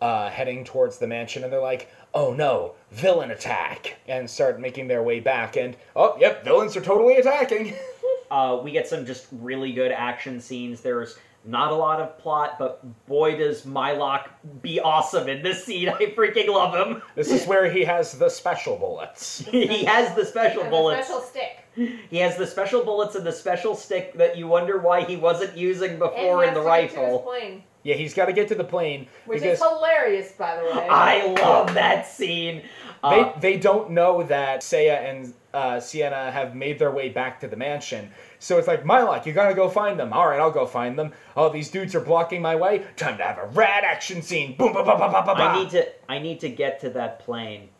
[0.00, 4.88] uh, heading towards the mansion, and they're like, "Oh no, villain attack!" and start making
[4.88, 5.58] their way back.
[5.58, 7.74] And oh, yep, villains are totally attacking.
[8.30, 10.82] Uh, we get some just really good action scenes.
[10.82, 14.28] There's not a lot of plot, but boy does Mylock
[14.62, 15.88] be awesome in this scene.
[16.00, 17.02] I freaking love him.
[17.14, 19.38] this is where he has the special bullets.
[19.50, 21.06] he has the special And bullets.
[21.08, 21.64] special stick.
[22.10, 25.56] He has the special bullets and the special stick that you wonder why he wasn't
[25.56, 27.18] using And before he in has the to get to his rifle.
[27.20, 30.64] plane, Yeah, he's got to get to the plane which because is hilarious, by the
[30.64, 30.88] way.
[30.90, 32.62] I love that scene.
[33.02, 37.40] Uh, they they don't know that Seiya and uh, Sienna have made their way back
[37.40, 38.10] to the mansion.
[38.38, 40.12] So it's like, Mylock, you gotta go find them.
[40.12, 41.12] All right, I'll go find them.
[41.36, 42.86] Oh, these dudes are blocking my way.
[42.96, 44.56] Time to have a rad action scene.
[44.56, 45.42] Boom, ba, ba, ba, ba, ba, ba.
[45.42, 47.70] I need to I need to get to that plane.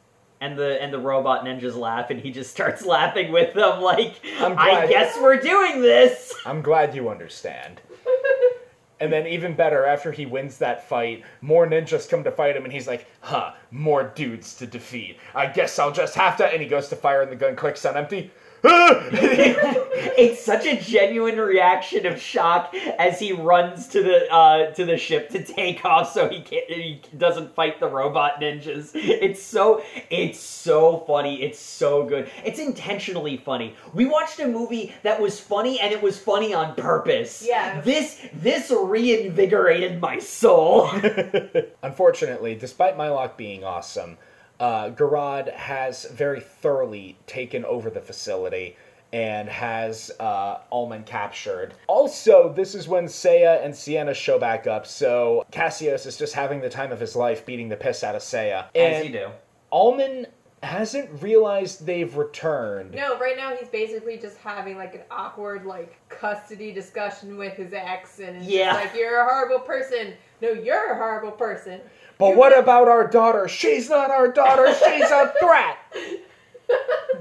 [0.41, 4.21] And the and the robot ninjas laugh and he just starts laughing with them like
[4.41, 6.35] I guess we're doing this.
[6.45, 7.81] I'm glad you understand.
[9.01, 12.64] And then even better, after he wins that fight, more ninjas come to fight him,
[12.64, 15.19] and he's like, "Huh, more dudes to defeat.
[15.35, 17.85] I guess I'll just have to." And he goes to fire, and the gun clicks
[17.85, 18.31] on empty.
[20.19, 24.97] it's such a genuine reaction of shock as he runs to the uh, to the
[24.97, 28.91] ship to take off, so he can't he doesn't fight the robot ninjas.
[28.95, 31.43] It's so it's so funny.
[31.43, 32.29] It's so good.
[32.45, 33.75] It's intentionally funny.
[33.95, 37.45] We watched a movie that was funny, and it was funny on purpose.
[37.47, 37.81] Yeah.
[37.81, 40.91] This this reinvigorated my soul.
[41.85, 44.16] Unfortunately, despite Mylock being awesome,
[44.61, 48.76] uh, Guraad has very thoroughly taken over the facility
[49.12, 51.74] and has uh, Alman captured.
[51.88, 56.61] Also, this is when Seiya and Sienna show back up, so Cassios is just having
[56.61, 58.66] the time of his life beating the piss out of Seiya.
[58.74, 59.28] As And you do.
[59.72, 60.26] Alman
[60.62, 62.92] hasn't realized they've returned.
[62.92, 67.72] No, right now he's basically just having like an awkward like custody discussion with his
[67.72, 68.74] ex, and Yeah.
[68.74, 70.14] like you're a horrible person.
[70.42, 71.81] No, you're a horrible person.
[72.18, 73.48] But what about our daughter?
[73.48, 75.78] She's not our daughter, she's a threat!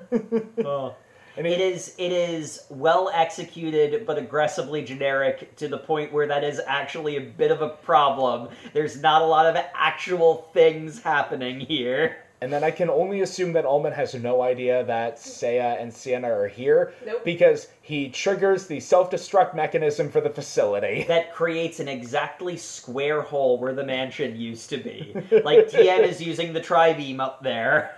[0.65, 0.95] Oh.
[1.37, 6.43] And It is it is well executed but aggressively generic to the point where that
[6.43, 8.49] is actually a bit of a problem.
[8.73, 12.17] There's not a lot of actual things happening here.
[12.41, 16.29] And then I can only assume that Alman has no idea that Seiya and Sienna
[16.29, 17.23] are here Nope.
[17.25, 21.05] because he triggers the self-destruct mechanism for the facility.
[21.17, 25.15] That creates an exactly square hole where the mansion used to be.
[25.43, 27.95] Like Tien is using the tri-beam up there.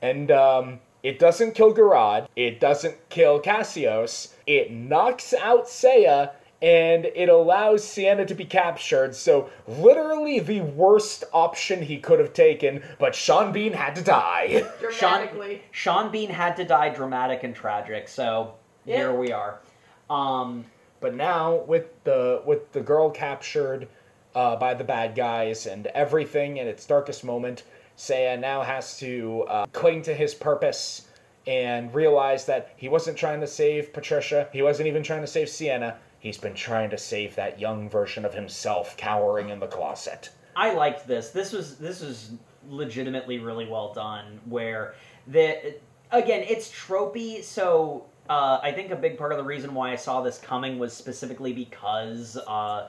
[0.00, 7.04] And um, it doesn't kill Guraad, it doesn't kill Cassios, it knocks out Seiya, and
[7.14, 9.14] it allows Sienna to be captured.
[9.14, 14.64] So literally the worst option he could have taken, but Sean Bean had to die.
[14.80, 15.62] Dramatically.
[15.70, 18.54] Sean Bean had to die dramatic and tragic, so
[18.84, 18.96] Yeah.
[18.96, 19.60] here we are.
[20.10, 20.64] Um
[21.00, 23.86] But now with the with the girl captured,
[24.34, 27.62] uh, by the bad guys, and everything in its darkest moment,
[27.96, 31.08] Seiya now has to uh, cling to his purpose
[31.46, 34.48] and realize that he wasn't trying to save Patricia.
[34.52, 35.96] He wasn't even trying to save Sienna.
[36.20, 40.30] He's been trying to save that young version of himself cowering in the closet.
[40.56, 41.30] I liked this.
[41.30, 42.32] This was this was
[42.68, 44.40] legitimately really well done.
[44.46, 44.94] Where
[45.28, 45.76] the
[46.10, 47.44] again, it's tropey.
[47.44, 50.78] So uh, I think a big part of the reason why I saw this coming
[50.78, 52.88] was specifically because uh,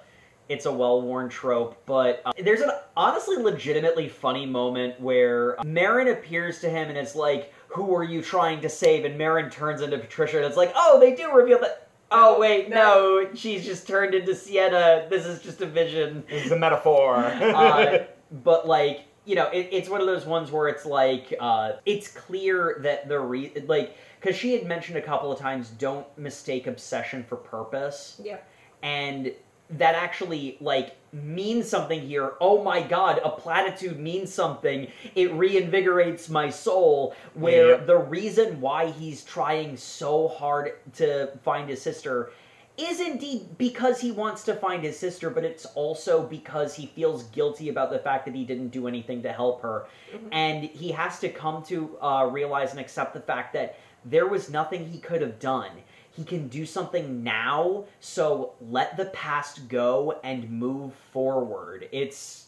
[0.49, 1.77] it's a well-worn trope.
[1.85, 7.15] But uh, there's an honestly legitimately funny moment where Marin appears to him and it's
[7.15, 10.73] like, "Who are you trying to save?" And Marin turns into Patricia and it's like,
[10.75, 13.29] "Oh, they do reveal that." Oh wait, no.
[13.35, 15.07] she's just turned into Sienna.
[15.09, 16.23] This is just a vision.
[16.29, 17.17] This is the metaphor.
[17.25, 18.05] uh,
[18.43, 22.07] but like you know, it, it's one of those ones where it's like uh, it's
[22.07, 26.67] clear that the re like because she had mentioned a couple of times, don't mistake
[26.67, 28.37] obsession for purpose, Yeah.
[28.81, 29.31] and
[29.71, 32.33] that actually like means something here.
[32.39, 34.87] Oh my god, a platitude means something.
[35.15, 37.15] It reinvigorates my soul.
[37.33, 37.87] Where Yep.
[37.87, 42.31] the reason why he's trying so hard to find his sister
[42.77, 47.23] is indeed because he wants to find his sister, but it's also because he feels
[47.23, 49.87] guilty about the fact that he didn't do anything to help her.
[50.31, 54.49] And he has to come to uh, realize and accept the fact that there was
[54.49, 55.71] nothing he could have done.
[56.19, 61.87] He can do something now, so let the past go and move forward.
[61.93, 62.47] It's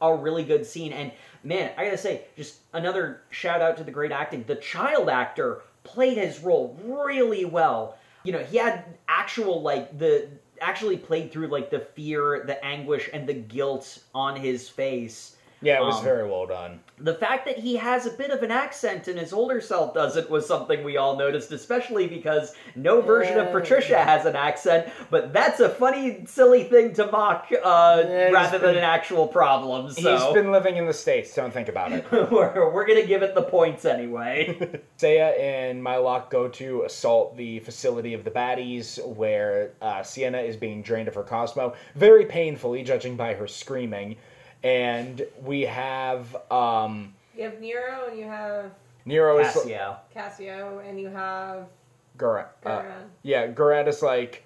[0.00, 0.92] a really good scene.
[0.92, 1.12] And
[1.44, 4.42] man, I gotta say, just another shout out to the great acting.
[4.48, 7.96] The child actor played his role really well.
[8.24, 10.26] You know, he had actual, like, the
[10.60, 15.36] actually played through, like, the fear, the anguish, and the guilt on his face.
[15.62, 16.80] Yeah, it was Um, very well done.
[16.98, 20.30] The fact that he has a bit of an accent and his older self doesn't
[20.30, 23.52] was something we all noticed, especially because no version of Yeah.
[23.52, 28.32] Patricia has an accent, but that's a funny, silly thing to mock uh, Yeah, he's
[28.34, 29.90] rather than an actual problem.
[29.90, 32.04] So He's been living in the States, don't think about it.
[32.12, 34.80] we're, we're gonna give it the points anyway.
[34.98, 40.56] Seiya and Mylock go to assault the facility of the baddies, where uh, Sienna is
[40.56, 44.16] being drained of her Cosmo, very painfully, judging by her screaming.
[44.62, 48.70] And we have um, You have Nero and you have
[49.04, 49.96] Nero is Cassio.
[50.14, 51.66] Cassio and you have
[52.18, 52.82] Gura- uh,
[53.22, 54.44] yeah, Guraad is like,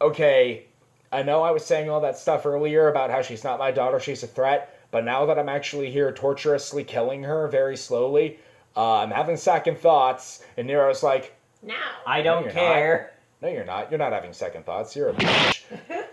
[0.00, 0.64] okay,
[1.12, 4.00] I know I was saying all that stuff earlier about how she's not my daughter,
[4.00, 8.38] she's a threat, but now that I'm actually here torturously killing her very slowly,
[8.76, 10.44] uh, I'm having second thoughts.
[10.56, 11.74] And Nero's like, now.
[12.06, 13.12] I don't you're care.
[13.40, 13.90] no, you're not.
[13.90, 14.94] You're not having second thoughts.
[14.94, 15.62] You're a bitch.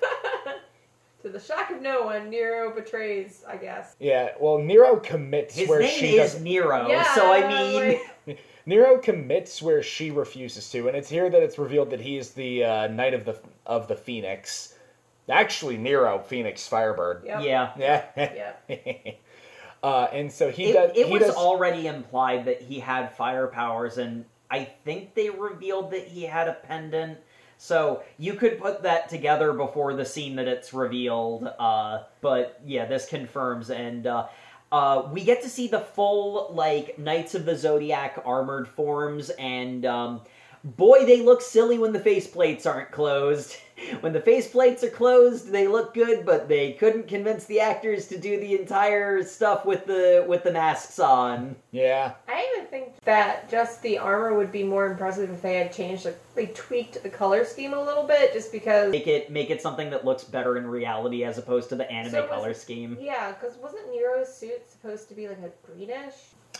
[1.24, 3.96] to the shock of no one, Nero betrays, I guess.
[4.00, 6.44] yeah, well, Nero commits His where name she is doesn't.
[6.44, 11.30] Nero, Yeah, so I mean, like- Nero commits where she refuses to, and it's here
[11.30, 14.76] that it's revealed that he is the uh, knight of the of the Phoenix.
[15.30, 17.24] Actually, Nero, Phoenix, Firebird.
[17.26, 17.42] Yep.
[17.44, 18.04] yeah.
[18.70, 19.14] Yeah.
[19.84, 20.92] uh, and so he It, does.
[20.96, 25.30] it he was does, already implied that he had fire powers, and I think they
[25.30, 27.18] revealed that he had a pendant.
[27.64, 31.48] So you could put that together before the scene that it's revealed.
[31.60, 34.30] Uh, but yeah, this confirms, and uh,
[34.72, 39.86] uh, we get to see the full like Knights of the Zodiac armored forms, and
[39.86, 40.22] um,
[40.64, 43.56] boy, they look silly when the faceplates aren't closed.
[44.02, 48.18] When the faceplates are closed, they look good, but they couldn't convince the actors to
[48.20, 51.56] do the entire stuff with the with the masks on.
[51.72, 52.14] Yeah.
[52.28, 56.04] I even think that just the armor would be more impressive if they had changed,
[56.04, 58.92] the, they tweaked the color scheme a little bit, just because.
[58.92, 62.12] Make it make it something that looks better in reality as opposed to the anime
[62.12, 63.00] So was- color scheme.
[63.02, 66.14] Yeah, because wasn't Nero's suit supposed to be like a greenish?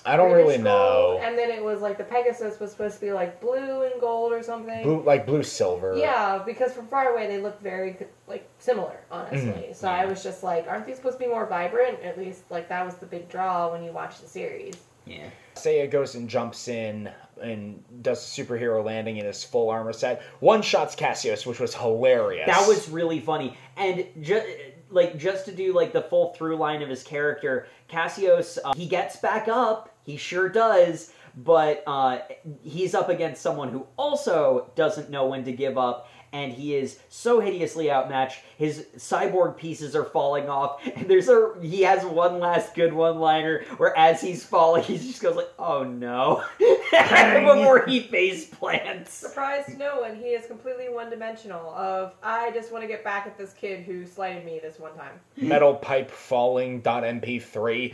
[0.06, 1.20] I don't greenish really know.
[1.22, 4.32] And then it was like the Pegasus was supposed to be like blue and gold
[4.34, 4.84] or something.
[4.84, 5.96] Blue, like blue silver.
[5.96, 7.98] Yeah, because from far away they look very
[8.28, 9.40] like similar, honestly.
[9.70, 12.00] Mhm, So I was just like, aren't these supposed to be more vibrant?
[12.02, 14.76] At least like that was the big draw when you watch the series.
[15.06, 15.30] Yeah.
[15.56, 20.22] Seiya goes and jumps in and does a superhero landing in his full armor set.
[20.40, 22.46] One shots Cassios, which was hilarious.
[22.48, 23.58] That was really funny.
[23.78, 24.48] And just
[24.90, 28.88] like just to do like the full through line of his character, Cassios, uh, he
[28.88, 29.90] gets back up.
[30.04, 31.12] He sure does.
[31.36, 32.20] But uh,
[32.62, 37.00] he's up against someone who also doesn't know when to give up, and he is
[37.10, 38.42] so hideously outmatched.
[38.58, 43.64] His cyborg pieces are falling off, and there's a he has one last good one-liner
[43.78, 49.14] where as he's falling, he just goes like, "Oh no!" before he face plants.
[49.14, 51.70] Surprised to no one, he is completely one dimensional.
[51.72, 54.94] Of I just want to get back at this kid who slighted me this one
[54.96, 55.20] time.
[55.38, 56.82] metal pipe falling.
[56.82, 57.94] MP3.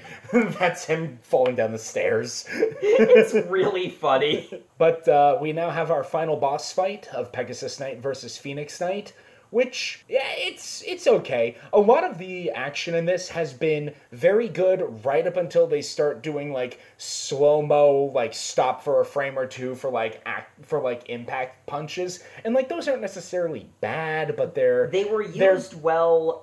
[0.60, 2.46] That's him falling down the stairs.
[2.50, 4.50] it's really funny.
[4.78, 9.14] But uh, we now have our final boss fight of Pegasus Knight versus Phoenix Knight,
[9.50, 11.56] which yeah, it's it's okay.
[11.74, 15.82] A lot of the action in this has been very good right up until they
[15.82, 20.66] start doing like slow mo, like stop for a frame or two for like act
[20.66, 25.56] for like impact punches, and like those aren't necessarily bad, but they're They were They're-
[25.56, 26.40] used well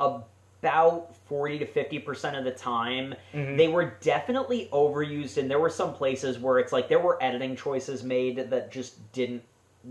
[0.65, 3.15] about 40 to 50% of the time.
[3.35, 3.59] Mhm.
[3.59, 7.55] They were definitely overused, and there were some places where it's like there were editing
[7.55, 9.43] choices made that just didn't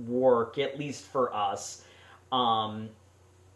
[0.08, 1.86] work, at least for us.
[2.32, 2.90] Um,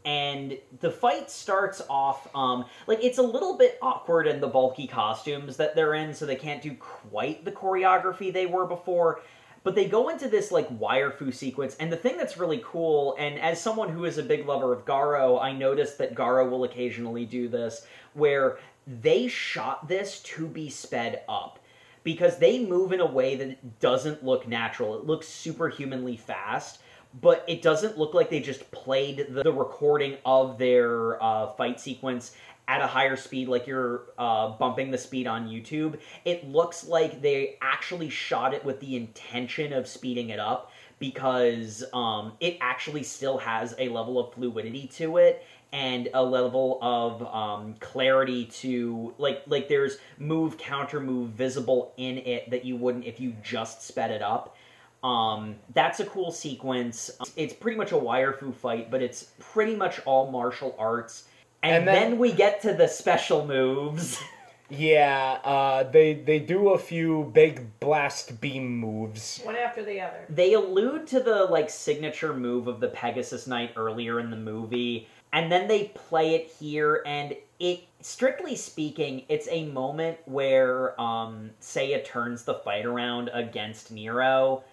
[0.06, 4.86] and the fight starts off um, like it's a little bit awkward in the bulky
[4.86, 9.22] costumes that they're in, so they can't do quite the choreography they were before.
[9.68, 13.18] But they go into this like wire fu sequence, and the thing that's really cool,
[13.20, 16.64] and as someone who is a big lover of Garo, I noticed that Garo will
[16.64, 21.60] occasionally do this, where they shot this to be sped up
[22.06, 24.98] because they move in a way that doesn't look natural.
[24.98, 26.80] It looks superhumanly fast,
[27.20, 32.38] but it doesn't look like they just played the recording of their uh, fight sequence
[32.68, 35.98] at a higher speed, like you're uh, bumping the speed on YouTube.
[36.26, 41.84] It looks like they actually shot it with the intention of speeding it up because
[41.94, 47.22] um, it actually still has a level of fluidity to it and a level of
[47.34, 53.06] um, clarity to like like there's move counter move visible in it that you wouldn't
[53.06, 54.56] if you just sped it up
[55.04, 59.76] um, that's a cool sequence it's pretty much a wire fu fight but it's pretty
[59.76, 61.26] much all martial arts
[61.68, 64.20] and, And then, then- we get to the special moves
[64.70, 69.40] yeah, uh, they they do a few big blast beam moves.
[69.44, 70.26] One after the other.
[70.30, 75.08] they allude to the like signature move of the Pegasus Knight earlier in the movie,
[75.32, 81.52] and then they play it here, and it strictly speaking, it's a moment where um
[81.62, 84.64] Seiya turns the fight around against Nero,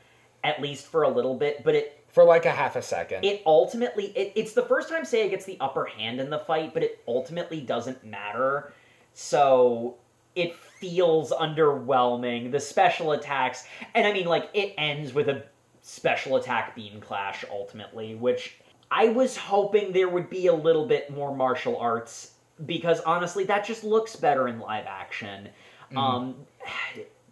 [0.43, 3.25] at least for a little bit, but it For like a half a second.
[3.25, 6.73] it ultimately it, it's the first time Seiya gets the upper hand in the fight,
[6.73, 8.73] but it ultimately doesn't matter.
[9.15, 9.97] So
[10.37, 12.53] it feels underwhelming.
[12.53, 15.43] The special attacks, and I mean, like it ends with a
[15.83, 18.59] special attack beam clash ultimately, which
[18.93, 22.35] I was hoping there would be a little bit more martial arts
[22.65, 25.49] because honestly, that just looks better in live action.
[25.97, 26.37] Um,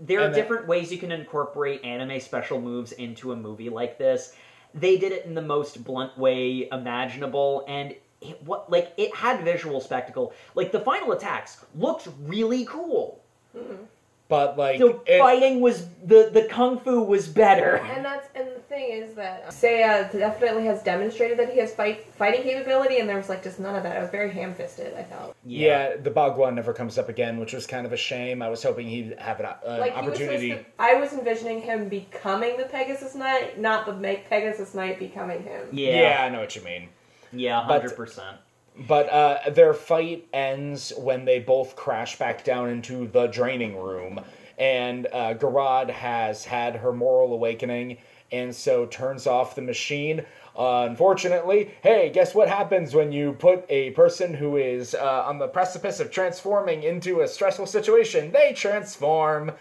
[0.01, 3.69] there are And that- different ways you can incorporate anime special moves into a movie
[3.71, 4.35] like this.
[4.75, 9.45] They did it in the most blunt way imaginable, and it, what like it had
[9.45, 10.33] visual spectacle.
[10.55, 13.23] Like the final attacks looked really cool.
[13.57, 13.85] Mm-hmm.
[14.33, 17.77] But like The it- fighting was the the kung fu was better.
[17.77, 22.07] And that's and the thing is that Seiya definitely has demonstrated that he has fight
[22.15, 23.95] fighting capability, and there was like just none of that.
[23.95, 24.95] It was very ham-fisted.
[24.95, 25.97] I felt yeah.
[25.97, 28.41] the Bagua never comes up again, which was kind of a shame.
[28.41, 30.49] I was hoping he'd have an, uh, like he was opportunity.
[30.53, 35.43] to, I was envisioning him becoming the Pegasus Knight, not the make Pegasus Knight becoming
[35.43, 35.69] him.
[35.73, 36.01] yeah.
[36.01, 36.89] Yeah, I know what you mean.
[37.35, 38.39] yeah, hundred percent.
[38.77, 44.21] But uh, their fight ends when they both crash back down into the draining room,
[44.59, 47.99] and uh, Guraad has had her moral awakening,
[48.31, 50.25] and so turns off the machine.
[50.57, 55.39] Uh, unfortunately, hey, guess what happens when you put a person who is uh, on
[55.39, 58.33] the precipice of transforming into a stressful situation?
[58.33, 59.53] They transform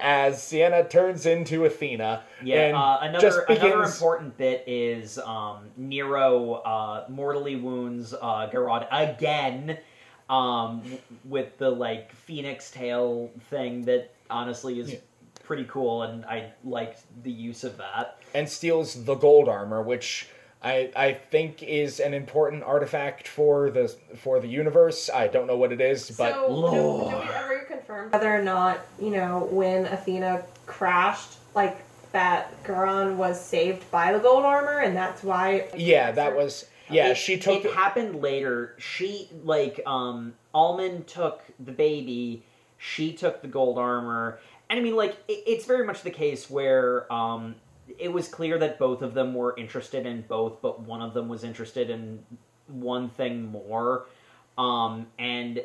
[0.00, 2.22] as Sienna turns into Athena.
[2.42, 8.48] Yeah, and uh, another just another important bit is um, Nero uh, mortally wounds uh,
[8.52, 9.78] Guraad again
[10.28, 10.82] um,
[11.24, 14.98] with the like phoenix tail thing that honestly is Yeah.
[15.44, 18.18] pretty cool, and I liked the use of that.
[18.34, 20.28] and steals the gold armor, which
[20.62, 25.08] I I think is an important artifact for the for the universe.
[25.08, 28.42] I don't know what it is, but so, do, do we ever confirm whether or
[28.42, 31.82] not you know when Athena crashed, like
[32.12, 35.68] that Guraad was saved by the gold armor, and that's why?
[35.76, 37.08] yeah, that was yeah.
[37.08, 38.74] It- she took It happened later.
[38.78, 42.44] She like um Alman took the baby.
[42.78, 44.38] She took the gold armor,
[44.70, 47.56] and I mean like it, it's very much the case where um
[47.98, 51.28] it was clear that both of them were interested in both, but one of them
[51.28, 52.22] was interested in
[52.68, 54.06] one thing more.
[54.58, 55.62] Um and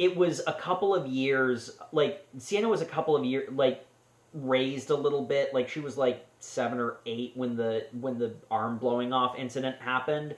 [0.00, 3.84] it was a couple of years like Sienna was a couple of years like
[4.32, 5.52] raised a little bit.
[5.52, 9.76] Like she was like 7 or 8 when the when the arm blowing off incident
[9.78, 10.36] happened.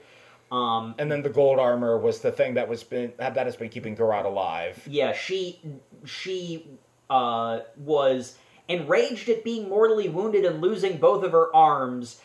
[0.51, 3.69] Um and then the gold armor was the thing that was been that has been
[3.69, 4.85] keeping Guraad alive.
[4.85, 5.61] yeah she
[6.03, 6.67] she
[7.09, 8.37] uh was
[8.67, 12.19] enraged at being mortally wounded and losing both of her arms.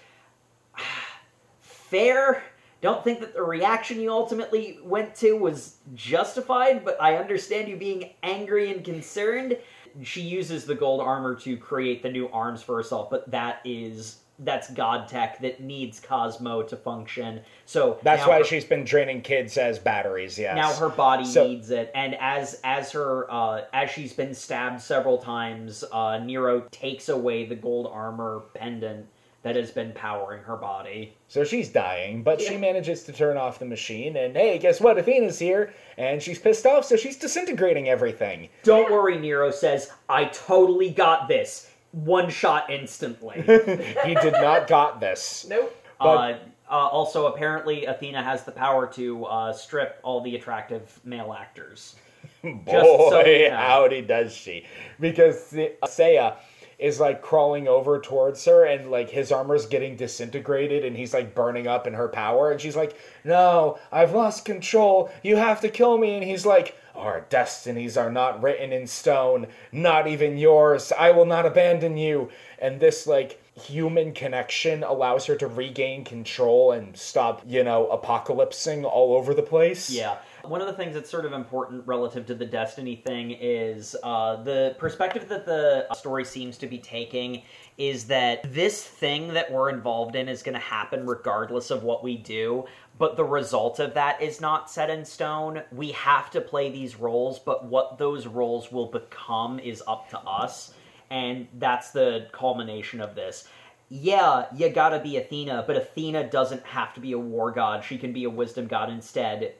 [1.60, 2.42] Fair
[2.80, 7.76] don't think that the reaction you ultimately went to was justified but i understand you
[7.76, 9.56] being angry and concerned
[10.02, 14.18] she uses the gold armor to create the new arms for herself but that is
[14.40, 17.40] that's god tech that needs Cosmo to function.
[17.66, 20.38] So That's why her- she's been draining kids as batteries.
[20.38, 20.54] Yes.
[20.54, 24.80] now her body So- needs it, and as as her uh, as she's been stabbed
[24.80, 29.06] several times, uh, Nero takes away the gold armor pendant
[29.42, 31.14] that has been powering her body.
[31.28, 34.16] So she's dying, but she manages to turn off the machine.
[34.16, 34.98] And hey, guess what?
[34.98, 38.48] Athena's here, and she's pissed off, so she's disintegrating everything.
[38.64, 41.70] Don't worry, Nero says, I totally got this.
[41.92, 43.36] One shot instantly.
[44.04, 45.46] he did not got this.
[45.48, 45.74] Nope.
[45.98, 46.38] But- uh,
[46.70, 51.96] uh, also, apparently, Athena has the power to uh, strip all the attractive male actors.
[52.42, 53.56] Boy, so you know.
[53.56, 54.66] howdy does she.
[55.00, 56.36] Because Se- Seiya
[56.78, 61.34] is like crawling over towards her and like his armor's getting disintegrated and he's like
[61.34, 65.10] burning up in her power and she's like, No, I've lost control.
[65.22, 66.14] You have to kill me.
[66.14, 70.92] And he's like, Our destinies are not written in stone, not even yours.
[70.96, 72.30] I will not abandon you.
[72.60, 78.84] And this like human connection allows her to regain control and stop, you know, apocalypsing
[78.84, 79.90] all over the place.
[79.90, 80.18] Yeah.
[80.44, 84.36] One of the things that's sort of important relative to the Destiny thing is uh,
[84.42, 87.42] the perspective that the story seems to be taking
[87.76, 92.04] is that this thing that we're involved in is going to happen regardless of what
[92.04, 92.64] we do,
[92.98, 95.62] but the result of that is not set in stone.
[95.72, 100.18] We have to play these roles, but what those roles will become is up to
[100.20, 100.72] us.
[101.10, 103.48] And that's the culmination of this.
[103.88, 107.84] Yeah, you gotta be Athena, but Athena doesn't have to be a war god.
[107.84, 109.54] She can be a wisdom god instead.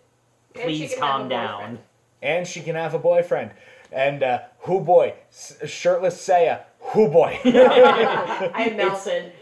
[0.55, 1.79] And she Please calm down.
[2.23, 3.53] and she can have a boyfriend.
[3.93, 7.39] And uh, who boy, S- shirtless Seiya, who boy.
[7.45, 9.33] I melted.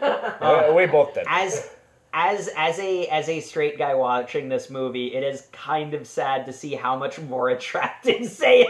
[0.00, 1.24] Uh, we both did.
[1.28, 1.70] As
[2.12, 6.46] as as a as a straight guy watching this movie, it is kind of sad
[6.46, 8.66] to see how much more attractive Seiya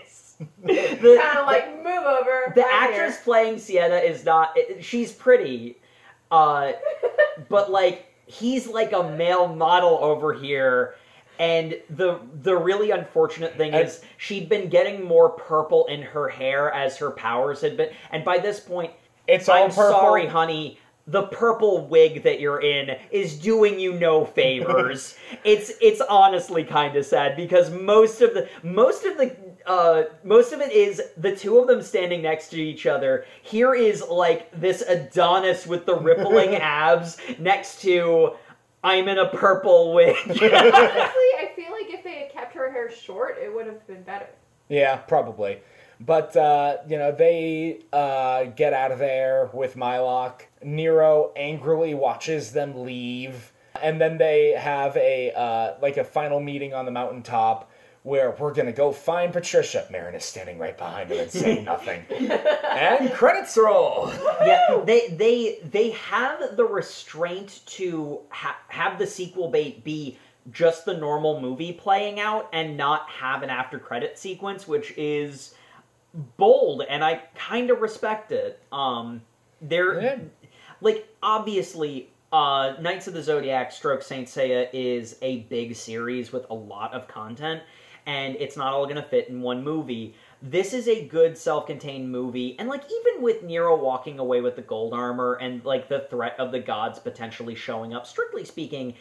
[0.00, 0.36] is.
[0.62, 2.52] The, kind of like move over.
[2.54, 4.56] the right actress playing Sienna is not.
[4.80, 5.76] She's pretty,
[6.30, 6.72] uh,
[7.48, 10.94] but like he's like a male model over here.
[11.38, 16.28] And the the really unfortunate thing And- is she'd been getting more purple in her
[16.28, 18.92] hair as her powers had been, and by this point,
[19.26, 19.90] It's I'm purple.
[19.90, 20.78] sorry, honey.
[21.06, 25.16] The purple wig that you're in is doing you no favors.
[25.44, 30.52] it's it's honestly kind of sad because most of the most of the uh, most
[30.52, 33.26] of it is the two of them standing next to each other.
[33.42, 38.32] Here is like this Adonis with the rippling abs next to
[38.84, 40.14] I'm in a purple wig.
[40.28, 44.02] Honestly, I feel like if they had kept her hair short, it would have been
[44.02, 44.28] better.
[44.68, 45.60] Yeah, probably.
[45.98, 50.46] But uh, you know, they uh, get out of there with Mylock.
[50.62, 56.74] Nero angrily watches them leave, and then they have a uh, like a final meeting
[56.74, 57.70] on the mountaintop
[58.04, 59.86] where we're gonna go find Patricia.
[59.90, 62.04] Marin is standing right behind him and saying nothing.
[62.10, 64.12] and credits roll.
[64.46, 70.16] yeah, they they they have the restraint to ha- have the sequel bait be
[70.52, 75.54] just the normal movie playing out and not have an after credit sequence, which is
[76.36, 78.62] bold, and I kind of respect it.
[78.70, 79.22] Um,
[79.60, 80.18] they're Yeah.
[80.80, 82.10] like obviously.
[82.32, 86.92] Uh, Knights of the Zodiac Stroke Saint Seiya is a big series with a lot
[86.92, 87.62] of content,
[88.06, 90.14] and it's not all going to fit in one movie.
[90.42, 94.62] This is a good self-contained movie, and like even with Nero walking away with the
[94.62, 98.94] gold armor and like the threat of the gods potentially showing up, strictly speaking,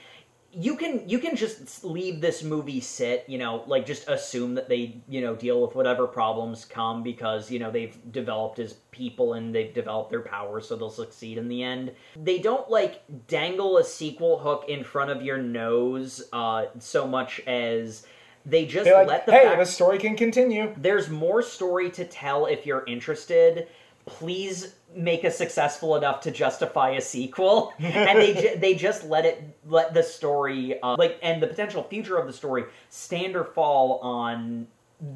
[0.55, 4.69] you can you can just leave this movie sit you know like just assume that
[4.69, 9.33] they you know deal with whatever problems come because you know they've developed as people
[9.33, 13.79] and they've developed their powers so they'll succeed in the end they don't like dangle
[13.79, 18.05] a sequel hook in front of your nose uh so much as
[18.45, 20.73] they just They're let the hey, fact the story can continue.
[20.77, 23.67] there's more story to tell if you're interested.
[24.05, 29.25] Please make us successful enough to justify a sequel, and they ju- they just let
[29.25, 33.45] it let the story uh, like and the potential future of the story stand or
[33.45, 34.67] fall on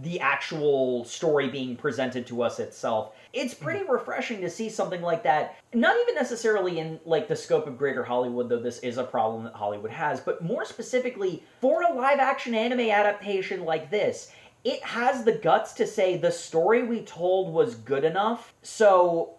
[0.01, 3.13] the actual story being presented to us itself.
[3.31, 3.91] It's pretty mm-hmm.
[3.91, 5.55] refreshing to see something like that.
[5.73, 9.45] Not even necessarily in like the scope of greater Hollywood, though this is a problem
[9.45, 14.31] that Hollywood has, but more specifically for a live action anime adaptation like this.
[14.63, 19.35] It has the guts to say the story we told was good enough, so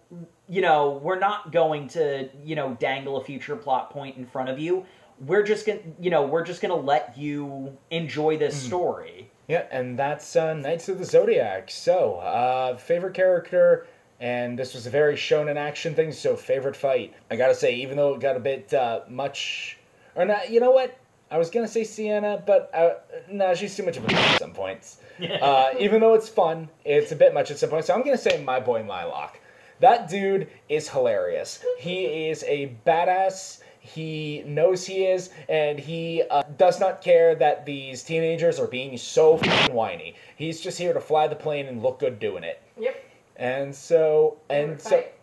[0.47, 4.49] you know, we're not going to, you know, dangle a future plot point in front
[4.49, 4.83] of you.
[5.19, 8.67] We're just gonna, you know, we're just gonna let you enjoy this mm-hmm.
[8.67, 9.31] story.
[9.49, 11.71] Yeah, and that's uh, Knights of the Zodiac.
[11.71, 13.87] So, uh, favorite character,
[14.19, 16.11] and this was a very shonen action thing.
[16.11, 17.15] So, favorite fight.
[17.31, 19.79] I gotta say, even though it got a bit uh, much,
[20.13, 20.95] or not, you know what?
[21.31, 22.93] I was gonna say Sienna, but uh,
[23.31, 24.97] no, she's too much of a at some points.
[25.19, 27.87] Uh, even though it's fun, it's a bit much at some points.
[27.87, 29.37] So I'm gonna say my boy Mylock.
[29.81, 31.61] That dude is hilarious.
[31.77, 33.59] He is a badass.
[33.93, 38.97] He knows he is, and he uh, does not care that these teenagers are being
[38.97, 40.15] so fing whiny.
[40.35, 42.61] He's just here to fly the plane and look good doing it.
[42.79, 43.03] Yep.
[43.37, 45.13] And so, and so, Fight.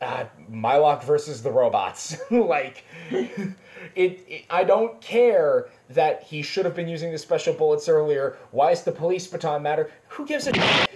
[0.00, 2.16] uh, Mylock versus the robots.
[2.30, 3.54] like, it,
[3.96, 4.44] it.
[4.50, 8.36] I don't care that he should have been using the special bullets earlier.
[8.50, 9.90] Why does the police baton matter?
[10.08, 10.52] Who gives a?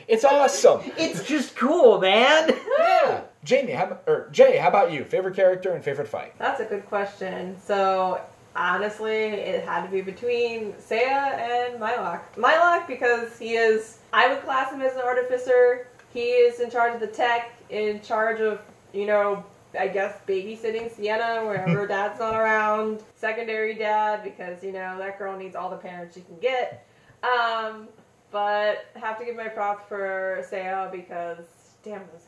[0.06, 0.80] It's awesome.
[0.96, 2.50] It's just cool, man.
[2.78, 3.22] yeah.
[3.46, 5.04] Jamie, how, or Jae, how about you?
[5.04, 6.36] Favorite character and favorite fight?
[6.36, 7.56] That's a good question.
[7.64, 8.20] So
[8.56, 12.36] honestly, it had to be between Seiya and Mylock.
[12.36, 13.98] Mylock because he is.
[14.12, 15.86] I would class him as an artificer.
[16.12, 18.60] He is in charge of the tech, in charge of
[18.92, 19.44] you know.
[19.78, 23.02] I guess babysitting Sienna wherever dad's not around.
[23.14, 26.86] Secondary dad because you know that girl needs all the parents she can get.
[27.22, 27.88] Um,
[28.30, 31.44] but have to give my props for Seiya because
[31.84, 32.22] damn those.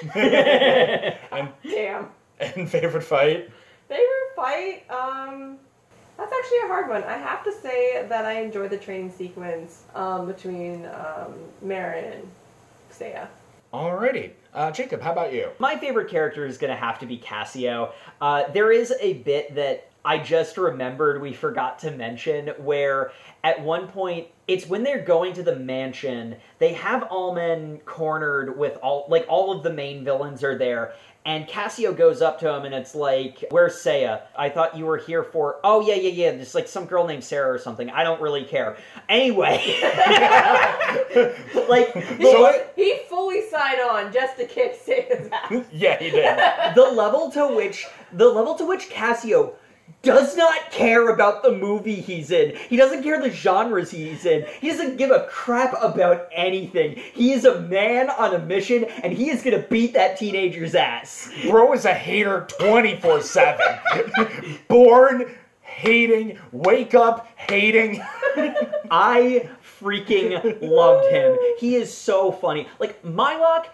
[0.14, 2.08] and, Damn.
[2.40, 3.50] and favorite fight?
[3.88, 4.84] Favorite fight?
[4.90, 5.58] Um,
[6.16, 7.02] that's actually a hard one.
[7.04, 12.30] I have to say that I enjoy the training sequence um, between um, Marin and
[12.92, 13.28] Seiya.
[13.72, 14.32] Alrighty.
[14.52, 15.50] Uh, Jacob, how about you?
[15.58, 17.92] My favorite character is going to have to be Cassio.
[18.20, 23.12] Uh, there is a bit that I just remembered we forgot to mention where
[23.44, 28.76] at one point it's when they're going to the mansion they have Alman cornered with
[28.82, 30.92] all like all of the main villains are there
[31.24, 34.96] and Cassio goes up to him and it's like where's Seiya I thought you were
[34.98, 38.02] here for oh yeah yeah yeah just like some girl named Sarah or something I
[38.02, 38.76] don't really care
[39.08, 39.58] anyway
[41.68, 45.64] like He, So- he fully signed on just to kick Seiya's ass.
[45.72, 46.36] Yeah, he did.
[46.74, 49.54] the level to which the level to which Cassio
[50.02, 52.56] does not care about the movie he's in.
[52.68, 54.46] He doesn't care the genres he's in.
[54.60, 56.96] He doesn't give a crap about anything.
[57.14, 61.30] He is a man on a mission and he is to beat that teenager's ass.
[61.48, 63.60] Bro is a hater 24 7.
[64.68, 65.30] Born
[65.60, 68.00] hating, wake up hating.
[68.90, 69.48] I
[69.80, 71.36] freaking loved him.
[71.58, 72.68] He is so funny.
[72.78, 73.66] Like Mylock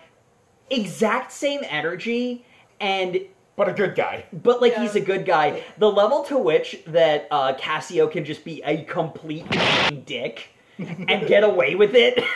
[0.70, 2.44] exact same energy
[2.80, 3.20] and
[3.58, 4.24] But a good guy.
[4.32, 4.82] But like Yeah.
[4.82, 5.64] he's a good guy.
[5.78, 9.44] The level to which that uh, Cassio can just be a complete
[10.06, 10.48] dick
[10.78, 12.22] and get away with it.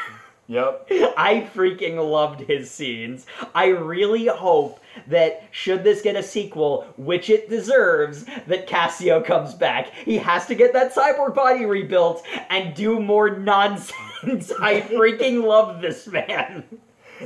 [0.48, 0.88] Yep.
[1.16, 3.24] I freaking loved his scenes.
[3.54, 9.54] I really hope that should this get a sequel, which it deserves, that Cassio comes
[9.54, 9.94] back.
[10.04, 14.52] He has to get that cyborg body rebuilt and do more nonsense.
[14.60, 16.64] I freaking love this man.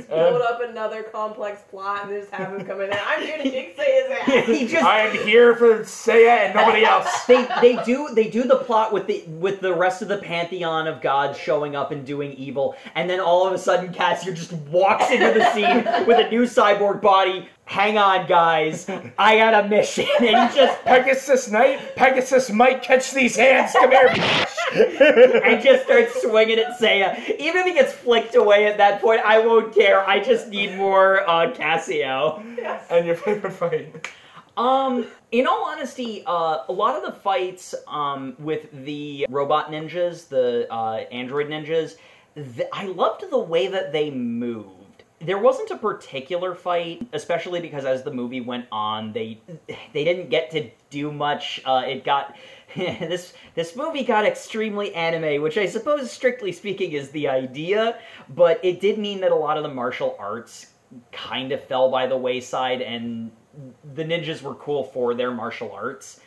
[0.09, 3.01] Build up another complex plot and just have him come in there.
[3.05, 4.45] I'm here to kick Seiya's ass.
[4.47, 7.25] he just I am here for Seiya and nobody else.
[7.25, 10.87] they they do they do the plot with the with the rest of the pantheon
[10.87, 14.53] of gods showing up and doing evil, and then all of a sudden Cassio just
[14.53, 17.47] walks into the scene with a new cyborg body.
[17.67, 23.11] Hang on, guys, I got a mission, and he just Pegasus Knight, Pegasus might catch
[23.11, 23.73] these hands.
[23.73, 24.07] Come here.
[25.43, 27.37] and just starts swinging at Seiya.
[27.37, 29.99] Even if he gets flicked away at that point, I won't care.
[30.07, 32.41] I just need more uh, Cassio.
[32.89, 34.07] and your favorite fight?
[34.55, 40.29] Um, in all honesty, uh, a lot of the fights um, with the robot ninjas,
[40.29, 41.97] the uh, android ninjas,
[42.33, 44.76] th- I loved the way that they moved.
[45.19, 49.41] There wasn't a particular fight, especially because as the movie went on, they
[49.93, 51.59] they didn't get to do much.
[51.65, 52.35] Uh, it got
[52.75, 57.99] this this movie got extremely anime, which I suppose, strictly speaking, is the idea.
[58.29, 60.67] But it did mean that a lot of the martial arts
[61.11, 63.31] kind of fell by the wayside, and
[63.95, 66.19] the ninjas were cool for their martial arts.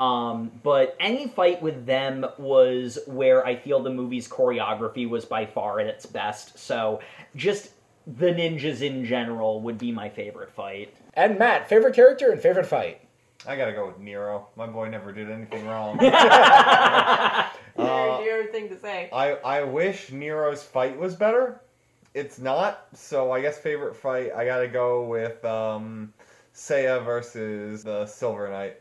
[0.00, 5.46] Um, but any fight with them was where I feel the movie's choreography was by
[5.46, 6.58] far at its best.
[6.58, 7.00] So
[7.36, 7.70] just
[8.06, 10.94] the ninjas in general would be my favorite fight.
[11.14, 13.00] And Matt, favorite character and favorite fight?
[13.46, 14.48] I gotta go with Nero.
[14.56, 15.98] My boy never did anything wrong.
[15.98, 16.12] Very
[17.76, 19.08] Uh, dear thing to say.
[19.12, 21.60] I I wish Nero's fight was better.
[22.14, 22.86] It's not.
[22.94, 26.12] So I guess favorite fight I gotta go with um,
[26.54, 28.76] Seiya versus the Silver Knight.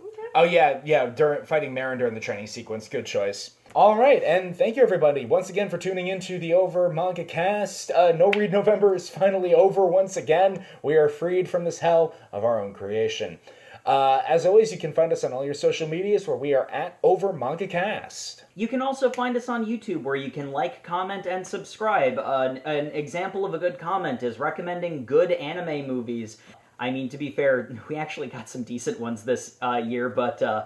[0.00, 0.22] Okay.
[0.34, 1.06] Oh yeah, yeah.
[1.06, 3.52] During fighting Marin during the training sequence, good choice.
[3.78, 7.92] All right, and thank you everybody once again for tuning into the Over Manga Cast.
[7.92, 10.66] Uh, no Read November is finally over once again.
[10.82, 13.38] We are freed from this hell of our own creation.
[13.86, 16.68] Uh, as always, you can find us on all your social medias where we are
[16.72, 18.46] at Over Manga Cast.
[18.56, 22.18] You can also find us on YouTube where you can like, comment, and subscribe.
[22.18, 26.38] An, an example of a good comment is recommending good anime movies.
[26.80, 30.42] I mean, to be fair, we actually got some decent ones this uh, year, but
[30.42, 30.64] uh,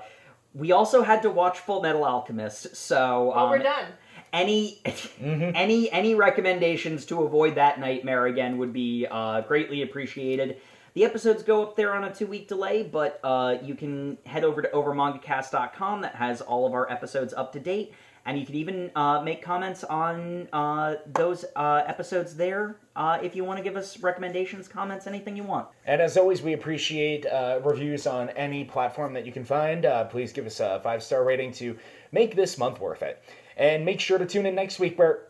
[0.55, 3.33] we also had to watch Full Metal Alchemist, so.
[3.35, 3.87] Well, um, we're done.
[4.33, 4.81] any
[5.21, 10.59] any any recommendations to avoid that nightmare again would be uh, greatly appreciated.
[10.95, 14.45] The episodes go up there on a two week delay, but uh, you can head
[14.45, 17.95] over to overmangacast.com that has all of our episodes up to date.
[18.25, 23.35] And you can even uh, make comments on uh, those uh, episodes there uh, if
[23.35, 25.69] you want to give us recommendations, comments, anything you want.
[25.87, 29.87] And as always, we appreciate uh, reviews on any platform that you can find.
[29.87, 31.77] Uh, please give us a five star rating to
[32.13, 33.23] make this month worth it.
[33.57, 35.29] And make sure to tune in next week where